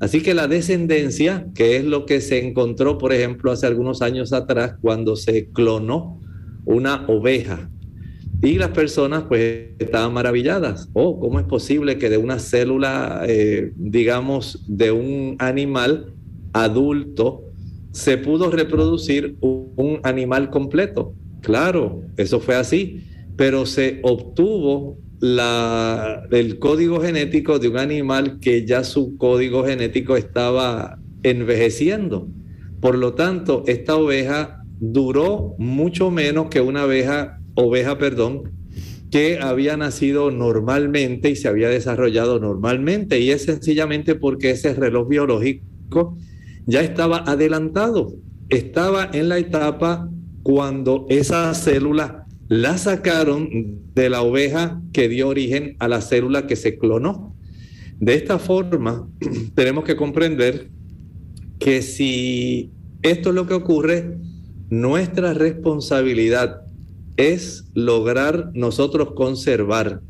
[0.00, 4.32] Así que la descendencia, que es lo que se encontró, por ejemplo, hace algunos años
[4.32, 6.20] atrás, cuando se clonó
[6.64, 7.70] una oveja,
[8.40, 10.88] y las personas pues estaban maravilladas.
[10.92, 16.14] Oh, ¿cómo es posible que de una célula, eh, digamos, de un animal
[16.52, 17.44] adulto,
[17.90, 21.14] se pudo reproducir un animal completo.
[21.40, 23.04] Claro, eso fue así,
[23.36, 30.16] pero se obtuvo la, el código genético de un animal que ya su código genético
[30.16, 32.28] estaba envejeciendo.
[32.80, 38.52] Por lo tanto, esta oveja duró mucho menos que una oveja, oveja, perdón,
[39.10, 43.18] que había nacido normalmente y se había desarrollado normalmente.
[43.18, 46.16] Y es sencillamente porque ese reloj biológico
[46.66, 48.12] ya estaba adelantado,
[48.50, 50.08] estaba en la etapa
[50.42, 56.56] cuando esa célula la sacaron de la oveja que dio origen a la célula que
[56.56, 57.36] se clonó.
[58.00, 59.08] De esta forma,
[59.54, 60.70] tenemos que comprender
[61.58, 62.70] que si
[63.02, 64.18] esto es lo que ocurre,
[64.70, 66.62] nuestra responsabilidad
[67.16, 70.02] es lograr nosotros conservar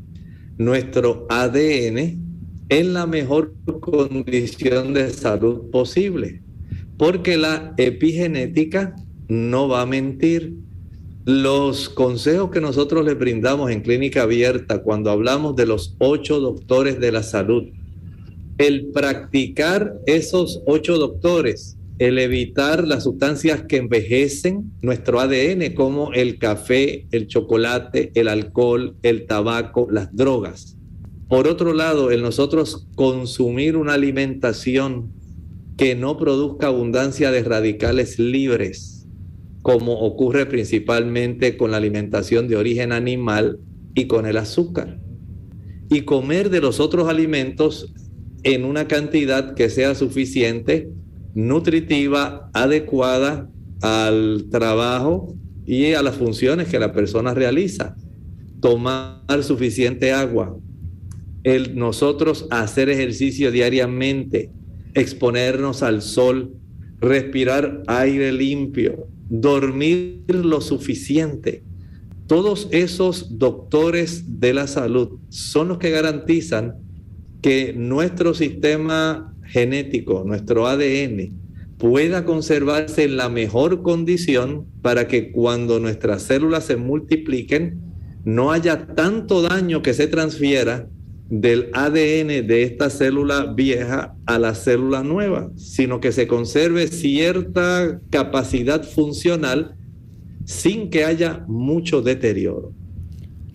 [0.57, 2.21] nuestro ADN
[2.69, 6.41] en la mejor condición de salud posible
[6.99, 8.93] porque la epigenética
[9.29, 10.53] no va a mentir.
[11.31, 16.99] Los consejos que nosotros le brindamos en clínica abierta cuando hablamos de los ocho doctores
[16.99, 17.65] de la salud,
[18.57, 26.39] el practicar esos ocho doctores, el evitar las sustancias que envejecen nuestro ADN, como el
[26.39, 30.77] café, el chocolate, el alcohol, el tabaco, las drogas.
[31.27, 35.11] Por otro lado, el nosotros consumir una alimentación
[35.77, 38.98] que no produzca abundancia de radicales libres,
[39.61, 43.59] como ocurre principalmente con la alimentación de origen animal
[43.93, 44.99] y con el azúcar.
[45.89, 47.93] Y comer de los otros alimentos
[48.43, 50.89] en una cantidad que sea suficiente,
[51.33, 53.49] nutritiva, adecuada
[53.81, 55.35] al trabajo
[55.65, 57.95] y a las funciones que la persona realiza.
[58.61, 60.57] Tomar suficiente agua.
[61.43, 64.51] El nosotros hacer ejercicio diariamente,
[64.93, 66.53] exponernos al sol,
[66.99, 71.63] respirar aire limpio, dormir lo suficiente.
[72.27, 76.75] Todos esos doctores de la salud son los que garantizan
[77.41, 81.31] que nuestro sistema genético, nuestro ADN,
[81.77, 87.79] pueda conservarse en la mejor condición para que cuando nuestras células se multipliquen,
[88.25, 90.89] no haya tanto daño que se transfiera
[91.29, 97.99] del ADN de esta célula vieja a la célula nueva, sino que se conserve cierta
[98.09, 99.75] capacidad funcional
[100.45, 102.73] sin que haya mucho deterioro.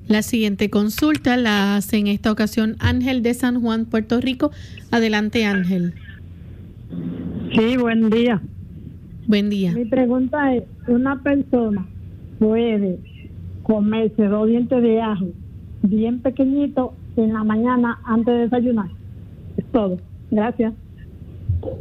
[0.07, 4.53] La siguiente consulta la hace en esta ocasión Ángel de San Juan, Puerto Rico.
[4.91, 5.95] Adelante, Ángel.
[7.57, 8.41] Sí, buen día.
[9.27, 9.73] Buen día.
[9.73, 11.89] Mi pregunta es, ¿una persona
[12.39, 12.99] puede
[13.63, 15.29] comerse dos dientes de ajo
[15.83, 18.89] bien pequeñitos en la mañana antes de desayunar.
[19.73, 19.99] todo.
[20.31, 20.75] Gracias.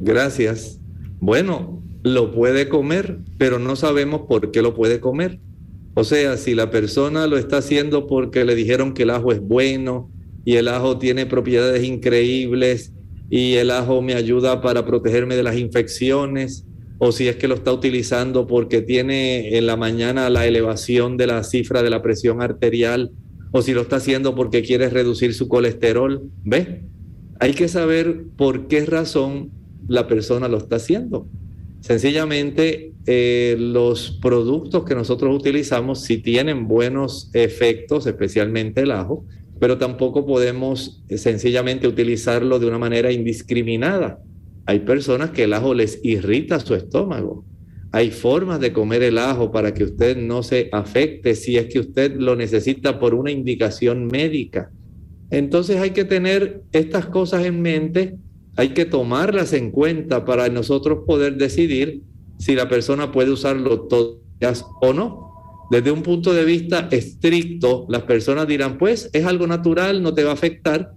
[0.01, 0.79] Gracias.
[1.19, 5.39] Bueno, lo puede comer, pero no sabemos por qué lo puede comer.
[5.95, 9.39] O sea, si la persona lo está haciendo porque le dijeron que el ajo es
[9.41, 10.09] bueno
[10.43, 12.93] y el ajo tiene propiedades increíbles
[13.29, 16.65] y el ajo me ayuda para protegerme de las infecciones,
[16.99, 21.27] o si es que lo está utilizando porque tiene en la mañana la elevación de
[21.27, 23.11] la cifra de la presión arterial,
[23.53, 26.81] o si lo está haciendo porque quiere reducir su colesterol, ¿ve?
[27.39, 29.51] Hay que saber por qué razón
[29.87, 31.27] la persona lo está haciendo.
[31.79, 39.23] Sencillamente, eh, los productos que nosotros utilizamos si tienen buenos efectos, especialmente el ajo,
[39.59, 44.19] pero tampoco podemos eh, sencillamente utilizarlo de una manera indiscriminada.
[44.65, 47.45] Hay personas que el ajo les irrita su estómago.
[47.95, 51.79] Hay formas de comer el ajo para que usted no se afecte si es que
[51.79, 54.71] usted lo necesita por una indicación médica.
[55.29, 58.17] Entonces hay que tener estas cosas en mente,
[58.55, 62.01] hay que tomarlas en cuenta para nosotros poder decidir
[62.39, 65.67] si la persona puede usarlo todas o no.
[65.69, 70.23] Desde un punto de vista estricto, las personas dirán, pues es algo natural, no te
[70.23, 70.93] va a afectar,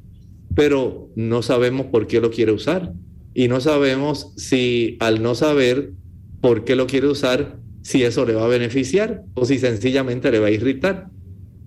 [0.54, 2.94] pero no sabemos por qué lo quiere usar
[3.34, 5.92] y no sabemos si al no saber
[6.40, 10.40] por qué lo quiere usar, si eso le va a beneficiar o si sencillamente le
[10.40, 11.08] va a irritar.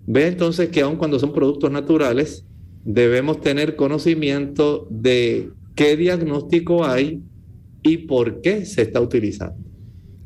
[0.05, 2.45] Ve entonces que aun cuando son productos naturales,
[2.83, 7.21] debemos tener conocimiento de qué diagnóstico hay
[7.83, 9.57] y por qué se está utilizando.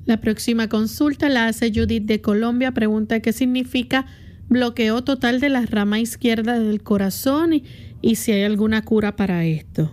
[0.06, 2.72] La próxima consulta la hace Judith de Colombia.
[2.72, 4.06] Pregunta qué significa
[4.50, 7.64] bloqueo total de la rama izquierda del corazón y,
[8.02, 9.92] y si hay alguna cura para esto.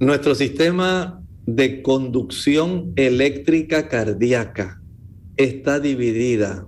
[0.00, 4.80] Nuestro sistema de conducción eléctrica cardíaca
[5.36, 6.66] está dividida.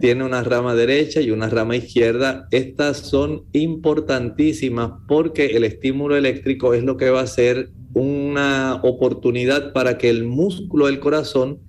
[0.00, 2.48] Tiene una rama derecha y una rama izquierda.
[2.50, 9.72] Estas son importantísimas porque el estímulo eléctrico es lo que va a ser una oportunidad
[9.72, 11.60] para que el músculo del corazón,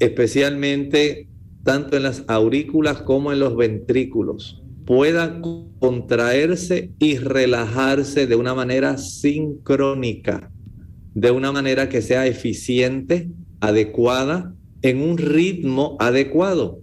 [0.00, 1.28] especialmente
[1.62, 5.40] tanto en las aurículas como en los ventrículos, pueda
[5.78, 10.50] contraerse y relajarse de una manera sincrónica
[11.14, 13.30] de una manera que sea eficiente,
[13.60, 16.80] adecuada, en un ritmo adecuado.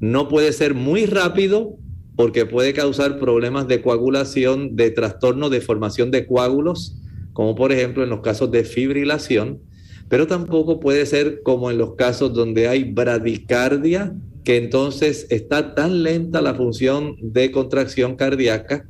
[0.00, 1.76] No puede ser muy rápido
[2.16, 6.96] porque puede causar problemas de coagulación, de trastorno de formación de coágulos,
[7.32, 9.60] como por ejemplo en los casos de fibrilación,
[10.08, 16.02] pero tampoco puede ser como en los casos donde hay bradicardia, que entonces está tan
[16.02, 18.86] lenta la función de contracción cardíaca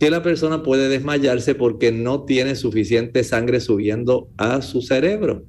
[0.00, 5.44] que la persona puede desmayarse porque no tiene suficiente sangre subiendo a su cerebro.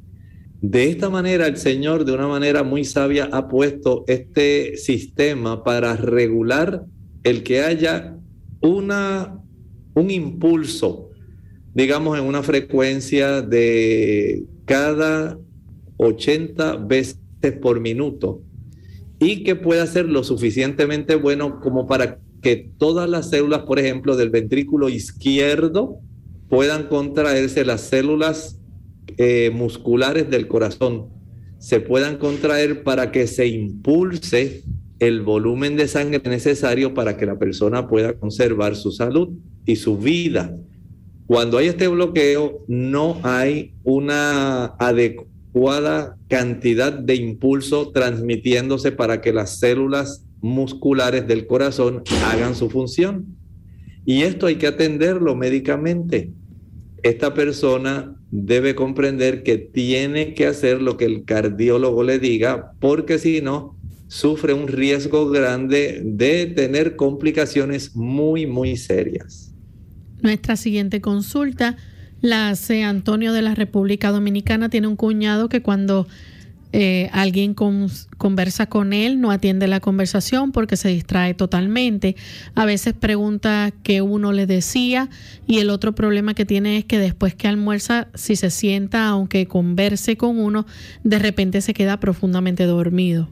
[0.59, 5.95] De esta manera, el Señor, de una manera muy sabia, ha puesto este sistema para
[5.95, 6.83] regular
[7.23, 8.17] el que haya
[8.59, 9.39] una,
[9.93, 11.09] un impulso,
[11.73, 15.39] digamos, en una frecuencia de cada
[15.95, 17.17] 80 veces
[17.61, 18.41] por minuto
[19.17, 24.15] y que pueda ser lo suficientemente bueno como para que todas las células, por ejemplo,
[24.15, 25.99] del ventrículo izquierdo
[26.49, 28.59] puedan contraerse las células
[29.17, 31.07] eh, musculares del corazón,
[31.59, 34.63] se puedan contraer para que se impulse
[34.99, 39.29] el volumen de sangre necesario para que la persona pueda conservar su salud
[39.65, 40.55] y su vida.
[41.27, 49.57] Cuando hay este bloqueo, no hay una adecuada cantidad de impulso transmitiéndose para que las
[49.59, 53.37] células musculares del corazón hagan su función.
[54.05, 56.31] Y esto hay que atenderlo médicamente.
[57.03, 63.19] Esta persona debe comprender que tiene que hacer lo que el cardiólogo le diga, porque
[63.19, 63.77] si no,
[64.07, 69.53] sufre un riesgo grande de tener complicaciones muy, muy serias.
[70.21, 71.77] Nuestra siguiente consulta
[72.21, 74.69] la hace Antonio de la República Dominicana.
[74.69, 76.07] Tiene un cuñado que cuando
[76.73, 82.15] eh, alguien conversa con él, no atiende la conversación porque se distrae totalmente.
[82.55, 85.09] A veces pregunta qué uno le decía
[85.47, 89.47] y el otro problema que tiene es que después que almuerza, si se sienta, aunque
[89.47, 90.65] converse con uno,
[91.03, 93.29] de repente se queda profundamente dormido.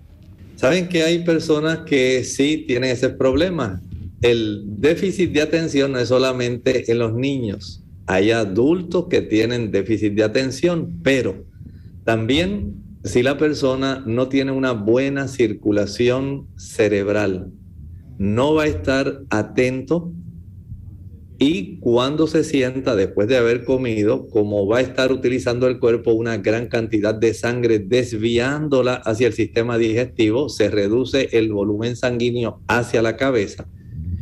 [0.55, 3.81] Saben que hay personas que sí tienen ese problema.
[4.21, 7.81] El déficit de atención no es solamente en los niños.
[8.05, 11.45] Hay adultos que tienen déficit de atención, pero
[12.03, 17.51] también si la persona no tiene una buena circulación cerebral,
[18.17, 20.11] no va a estar atento
[21.41, 26.11] y cuando se sienta después de haber comido, como va a estar utilizando el cuerpo
[26.11, 32.59] una gran cantidad de sangre desviándola hacia el sistema digestivo, se reduce el volumen sanguíneo
[32.67, 33.69] hacia la cabeza.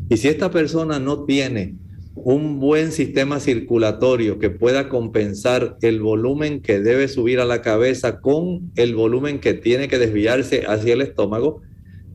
[0.09, 1.75] Y si esta persona no tiene
[2.23, 8.19] un buen sistema circulatorio que pueda compensar el volumen que debe subir a la cabeza
[8.19, 11.61] con el volumen que tiene que desviarse hacia el estómago,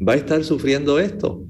[0.06, 1.44] va a estar sufriendo esto.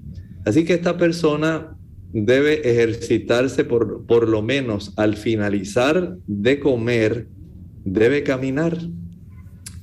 [0.44, 1.76] Así que esta persona
[2.12, 7.28] debe ejercitarse por, por lo menos al finalizar de comer,
[7.84, 8.78] debe caminar.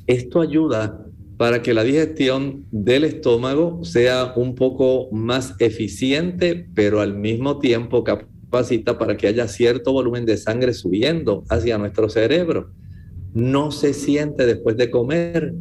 [0.05, 1.05] Esto ayuda
[1.37, 8.03] para que la digestión del estómago sea un poco más eficiente, pero al mismo tiempo
[8.49, 12.71] capacita para que haya cierto volumen de sangre subiendo hacia nuestro cerebro.
[13.33, 15.53] No se siente después de comer.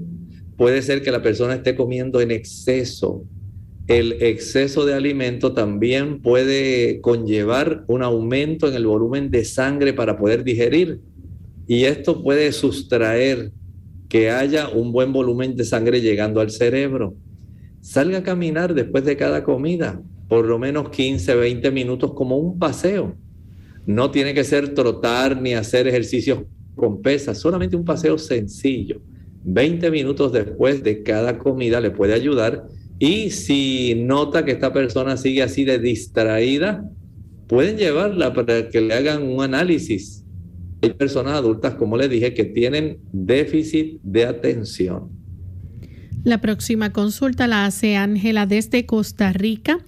[0.57, 3.24] Puede ser que la persona esté comiendo en exceso.
[3.86, 10.18] El exceso de alimento también puede conllevar un aumento en el volumen de sangre para
[10.18, 11.01] poder digerir.
[11.66, 13.53] Y esto puede sustraer
[14.09, 17.14] que haya un buen volumen de sangre llegando al cerebro.
[17.82, 22.59] Salga a caminar después de cada comida, por lo menos 15, 20 minutos como un
[22.59, 23.16] paseo.
[23.87, 26.41] No tiene que ser trotar ni hacer ejercicios
[26.74, 29.01] con pesas, solamente un paseo sencillo.
[29.45, 32.66] 20 minutos después de cada comida le puede ayudar
[32.99, 36.85] y si nota que esta persona sigue así de distraída,
[37.47, 40.24] pueden llevarla para que le hagan un análisis
[40.81, 45.11] hay personas adultas, como les dije, que tienen déficit de atención.
[46.25, 49.79] La próxima consulta la hace Ángela desde Costa Rica.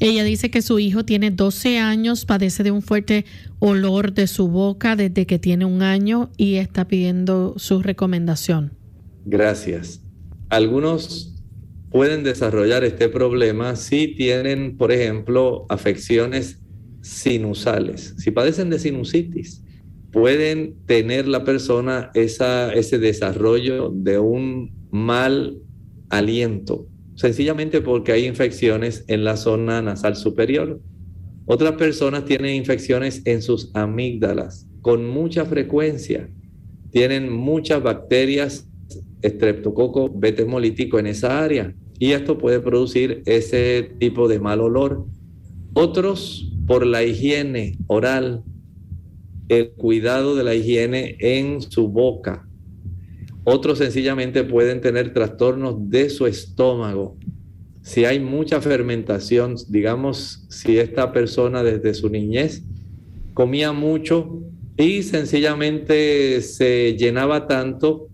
[0.00, 3.24] Ella dice que su hijo tiene 12 años, padece de un fuerte
[3.58, 8.72] olor de su boca desde que tiene un año y está pidiendo su recomendación.
[9.24, 10.00] Gracias.
[10.48, 11.34] Algunos
[11.90, 16.58] pueden desarrollar este problema si tienen, por ejemplo, afecciones
[17.02, 19.62] sinusales, si padecen de sinusitis
[20.12, 25.58] pueden tener la persona ese desarrollo de un mal
[26.12, 26.86] aliento,
[27.16, 30.80] sencillamente porque hay infecciones en la zona nasal superior.
[31.46, 36.28] Otras personas tienen infecciones en sus amígdalas con mucha frecuencia.
[36.90, 38.68] Tienen muchas bacterias,
[39.22, 45.06] estreptococo beta hemolítico en esa área y esto puede producir ese tipo de mal olor.
[45.72, 48.44] Otros por la higiene oral
[49.48, 52.48] el cuidado de la higiene en su boca.
[53.44, 57.16] Otros sencillamente pueden tener trastornos de su estómago.
[57.82, 62.62] Si hay mucha fermentación, digamos, si esta persona desde su niñez
[63.34, 64.40] comía mucho
[64.76, 68.08] y sencillamente se llenaba tanto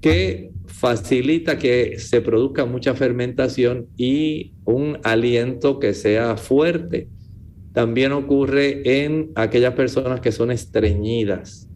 [0.00, 7.08] que facilita que se produzca mucha fermentación y un aliento que sea fuerte
[7.72, 11.68] también ocurre en aquellas personas que son estreñidas.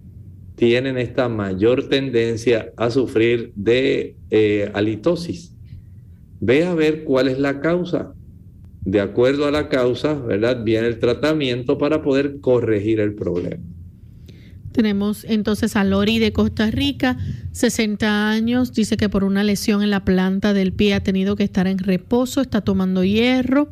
[0.57, 5.55] Tienen esta mayor tendencia a sufrir de eh, halitosis.
[6.41, 8.15] Ve a ver cuál es la causa.
[8.83, 10.65] De acuerdo a la causa, ¿verdad?
[10.65, 13.63] Viene el tratamiento para poder corregir el problema.
[14.73, 17.17] Tenemos entonces a Lori de Costa Rica,
[17.53, 21.45] 60 años, dice que por una lesión en la planta del pie ha tenido que
[21.45, 23.71] estar en reposo, está tomando hierro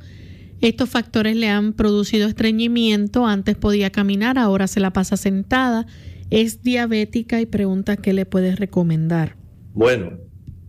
[0.69, 5.87] estos factores le han producido estreñimiento, antes podía caminar, ahora se la pasa sentada,
[6.35, 9.37] es diabética y pregunta qué le puedes recomendar.
[9.73, 10.19] Bueno,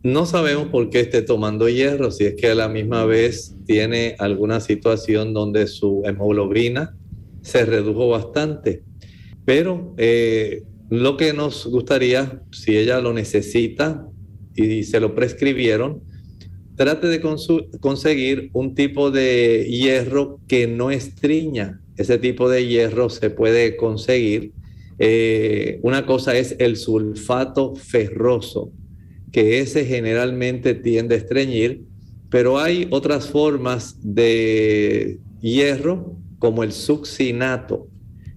[0.03, 4.15] no sabemos por qué esté tomando hierro, si es que a la misma vez tiene
[4.19, 6.95] alguna situación donde su hemoglobina
[7.41, 8.83] se redujo bastante.
[9.43, 10.61] Pero eh,
[10.91, 14.07] lo que nos gustaría, si ella lo necesita
[14.53, 16.03] y se lo prescribieron,
[16.75, 17.21] trate de
[17.79, 21.81] conseguir un tipo de hierro que no estriña.
[21.97, 24.51] Ese tipo de hierro se puede conseguir.
[24.99, 28.71] Eh, una cosa es el sulfato ferroso,
[29.31, 31.83] que ese generalmente tiende a estreñir,
[32.29, 37.87] pero hay otras formas de hierro, como el succinato,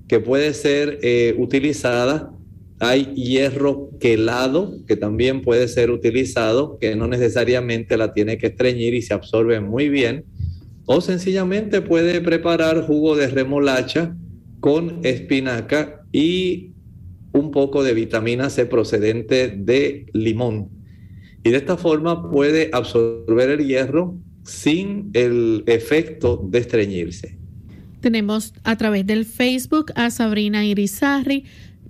[0.07, 2.33] que puede ser eh, utilizada
[2.81, 8.95] hay hierro quelado que también puede ser utilizado, que no necesariamente la tiene que estreñir
[8.95, 10.25] y se absorbe muy bien.
[10.87, 14.17] O sencillamente puede preparar jugo de remolacha
[14.61, 16.73] con espinaca y
[17.33, 20.71] un poco de vitamina C procedente de limón.
[21.45, 27.39] Y de esta forma puede absorber el hierro sin el efecto de estreñirse.
[28.01, 31.45] Tenemos a través del Facebook a Sabrina Irizarri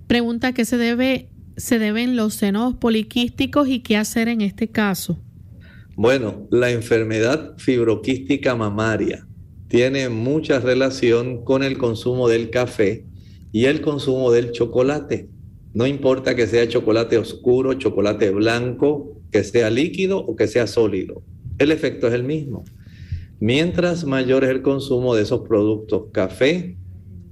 [0.09, 5.21] Pregunta qué se debe se deben los senos poliquísticos y qué hacer en este caso.
[5.95, 9.27] Bueno, la enfermedad fibroquística mamaria
[9.67, 13.05] tiene mucha relación con el consumo del café
[13.51, 15.29] y el consumo del chocolate.
[15.73, 21.23] No importa que sea chocolate oscuro, chocolate blanco, que sea líquido o que sea sólido.
[21.57, 22.63] El efecto es el mismo.
[23.39, 26.77] Mientras mayor es el consumo de esos productos, café,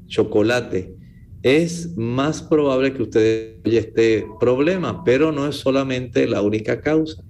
[0.08, 0.96] chocolate,
[1.44, 7.24] es más probable que usted haya este problema, pero no es solamente la única causa.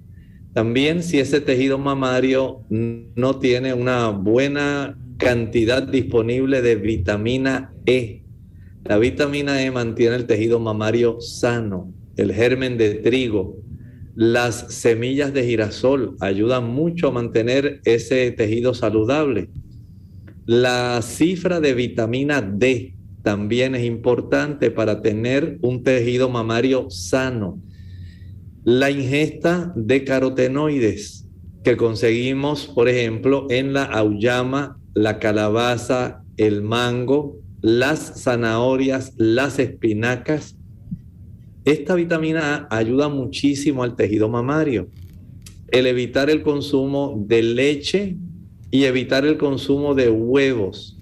[0.54, 8.24] También si ese tejido mamario no tiene una buena cantidad disponible de vitamina E.
[8.88, 13.58] La vitamina E mantiene el tejido mamario sano, el germen de trigo,
[14.20, 19.50] las semillas de girasol ayudan mucho a mantener ese tejido saludable.
[20.48, 27.62] La cifra de vitamina D también es importante para tener un tejido mamario sano.
[28.64, 31.28] La ingesta de carotenoides
[31.64, 40.58] que conseguimos, por ejemplo, en la auyama, la calabaza, el mango, las zanahorias, las espinacas,
[41.66, 44.88] esta vitamina A ayuda muchísimo al tejido mamario.
[45.68, 48.16] El evitar el consumo de leche
[48.72, 50.98] y evitar el consumo de huevos,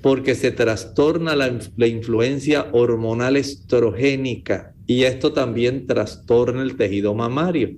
[0.00, 7.76] porque se trastorna la, influencia hormonal estrogénica y esto también trastorna el tejido mamario.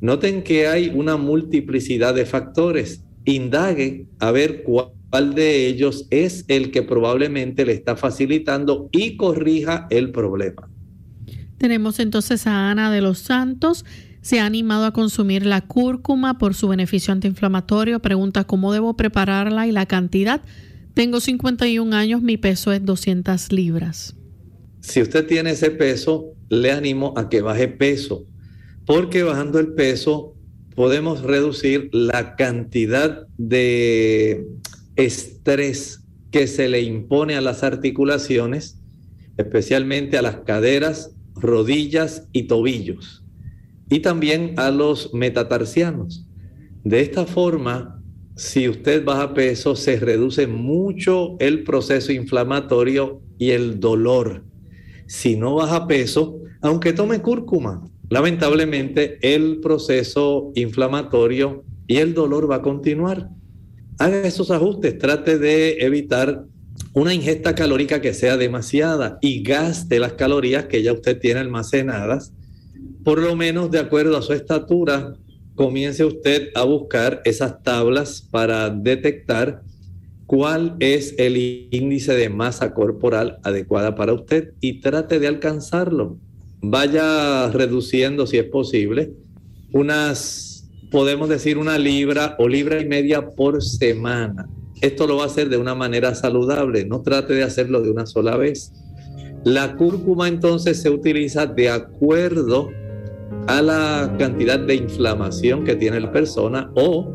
[0.00, 3.04] Noten que hay una multiplicidad de factores.
[3.24, 4.64] Indague a ver
[5.16, 10.68] cuál de ellos es el que probablemente le está facilitando y corrija el problema.
[11.56, 13.86] Tenemos entonces a Ana de los Santos.
[14.20, 18.00] Se ha animado a consumir la cúrcuma por su beneficio antiinflamatorio.
[18.00, 20.42] Pregunta cómo debo prepararla y la cantidad.
[20.92, 24.14] Tengo 51 años, mi peso es 200 libras.
[24.80, 28.26] Si usted tiene ese peso, le animo a que baje peso,
[28.84, 30.34] porque bajando el peso
[30.74, 34.44] podemos reducir la cantidad de
[34.96, 38.80] estrés que se le impone a las articulaciones,
[39.36, 43.24] especialmente a las caderas rodillas y tobillos,
[43.88, 46.26] y también a los metatarsianos.
[46.82, 48.02] De esta forma,
[48.36, 54.44] si usted baja peso, se reduce mucho el proceso inflamatorio y el dolor.
[55.06, 62.56] Si no baja peso, aunque tome cúrcuma, lamentablemente el proceso inflamatorio y el dolor va
[62.56, 63.30] a continuar.
[63.98, 66.44] Haga esos ajustes, trate de evitar
[66.92, 72.32] una ingesta calórica que sea demasiada y gaste las calorías que ya usted tiene almacenadas,
[73.04, 75.14] por lo menos de acuerdo a su estatura,
[75.54, 79.62] comience usted a buscar esas tablas para detectar
[80.26, 81.36] cuál es el
[81.70, 86.18] índice de masa corporal adecuada para usted y trate de alcanzarlo.
[86.60, 89.12] Vaya reduciendo si es posible
[89.72, 90.45] unas,
[90.90, 94.48] podemos decir, una libra o libra y media por semana
[94.80, 98.06] esto lo va a hacer de una manera saludable, no trate de hacerlo de una
[98.06, 98.72] sola vez.
[99.44, 102.70] La cúrcuma entonces se utiliza de acuerdo
[103.46, 107.12] a la cantidad de inflamación que tiene la persona o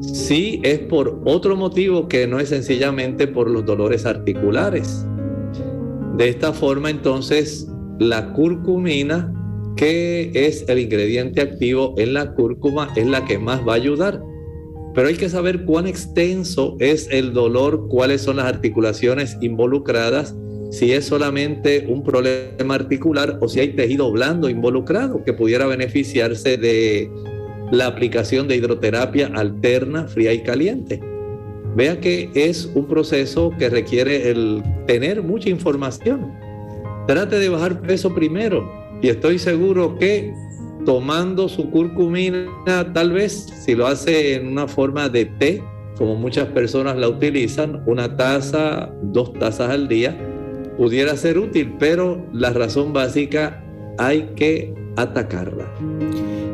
[0.00, 5.06] si es por otro motivo que no es sencillamente por los dolores articulares.
[6.18, 7.68] De esta forma entonces
[7.98, 9.32] la curcumina,
[9.76, 14.20] que es el ingrediente activo en la cúrcuma, es la que más va a ayudar
[14.94, 20.36] pero hay que saber cuán extenso es el dolor, cuáles son las articulaciones involucradas,
[20.70, 26.56] si es solamente un problema articular o si hay tejido blando involucrado que pudiera beneficiarse
[26.56, 27.10] de
[27.72, 31.00] la aplicación de hidroterapia alterna, fría y caliente.
[31.76, 36.32] Vea que es un proceso que requiere el tener mucha información.
[37.08, 40.32] Trate de bajar peso primero y estoy seguro que
[40.84, 42.46] tomando su curcumina,
[42.92, 45.62] tal vez si lo hace en una forma de té,
[45.96, 50.16] como muchas personas la utilizan, una taza, dos tazas al día,
[50.76, 53.64] pudiera ser útil, pero la razón básica
[53.98, 55.66] hay que atacarla.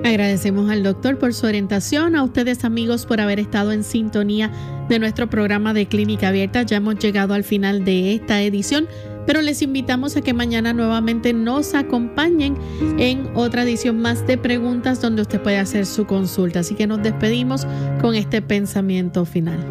[0.05, 4.51] Agradecemos al doctor por su orientación, a ustedes amigos por haber estado en sintonía
[4.89, 6.63] de nuestro programa de Clínica Abierta.
[6.63, 8.89] Ya hemos llegado al final de esta edición
[9.31, 12.57] pero les invitamos a que mañana nuevamente nos acompañen
[12.99, 16.59] en otra edición más de preguntas donde usted puede hacer su consulta.
[16.59, 17.65] Así que nos despedimos
[18.01, 19.65] con este pensamiento final.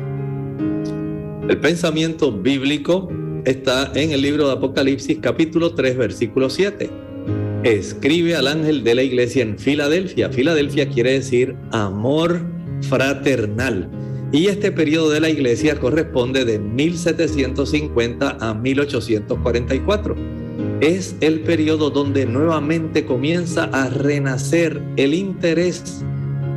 [1.50, 3.10] El pensamiento bíblico
[3.44, 6.90] está en el libro de Apocalipsis capítulo 3 versículo 7.
[7.66, 10.30] Escribe al ángel de la iglesia en Filadelfia.
[10.30, 12.46] Filadelfia quiere decir amor
[12.84, 13.90] fraternal.
[14.32, 20.16] Y este periodo de la iglesia corresponde de 1750 a 1844.
[20.82, 26.06] Es el periodo donde nuevamente comienza a renacer el interés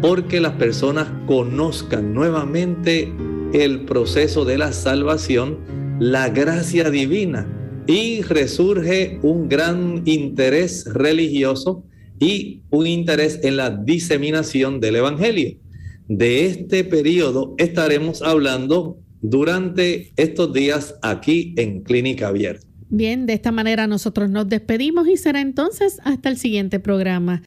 [0.03, 3.11] porque las personas conozcan nuevamente
[3.55, 5.59] el proceso de la salvación,
[5.99, 7.47] la gracia divina,
[7.87, 11.85] y resurge un gran interés religioso
[12.19, 15.62] y un interés en la diseminación del Evangelio
[16.09, 22.67] de este periodo estaremos hablando durante estos días aquí en Clínica Abierta.
[22.89, 27.43] Bien, de esta manera nosotros nos despedimos y será entonces hasta el siguiente programa.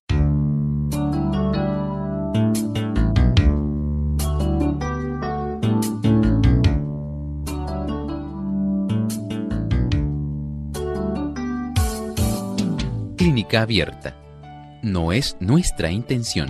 [13.18, 14.16] Clínica Abierta.
[14.82, 16.50] No es nuestra intención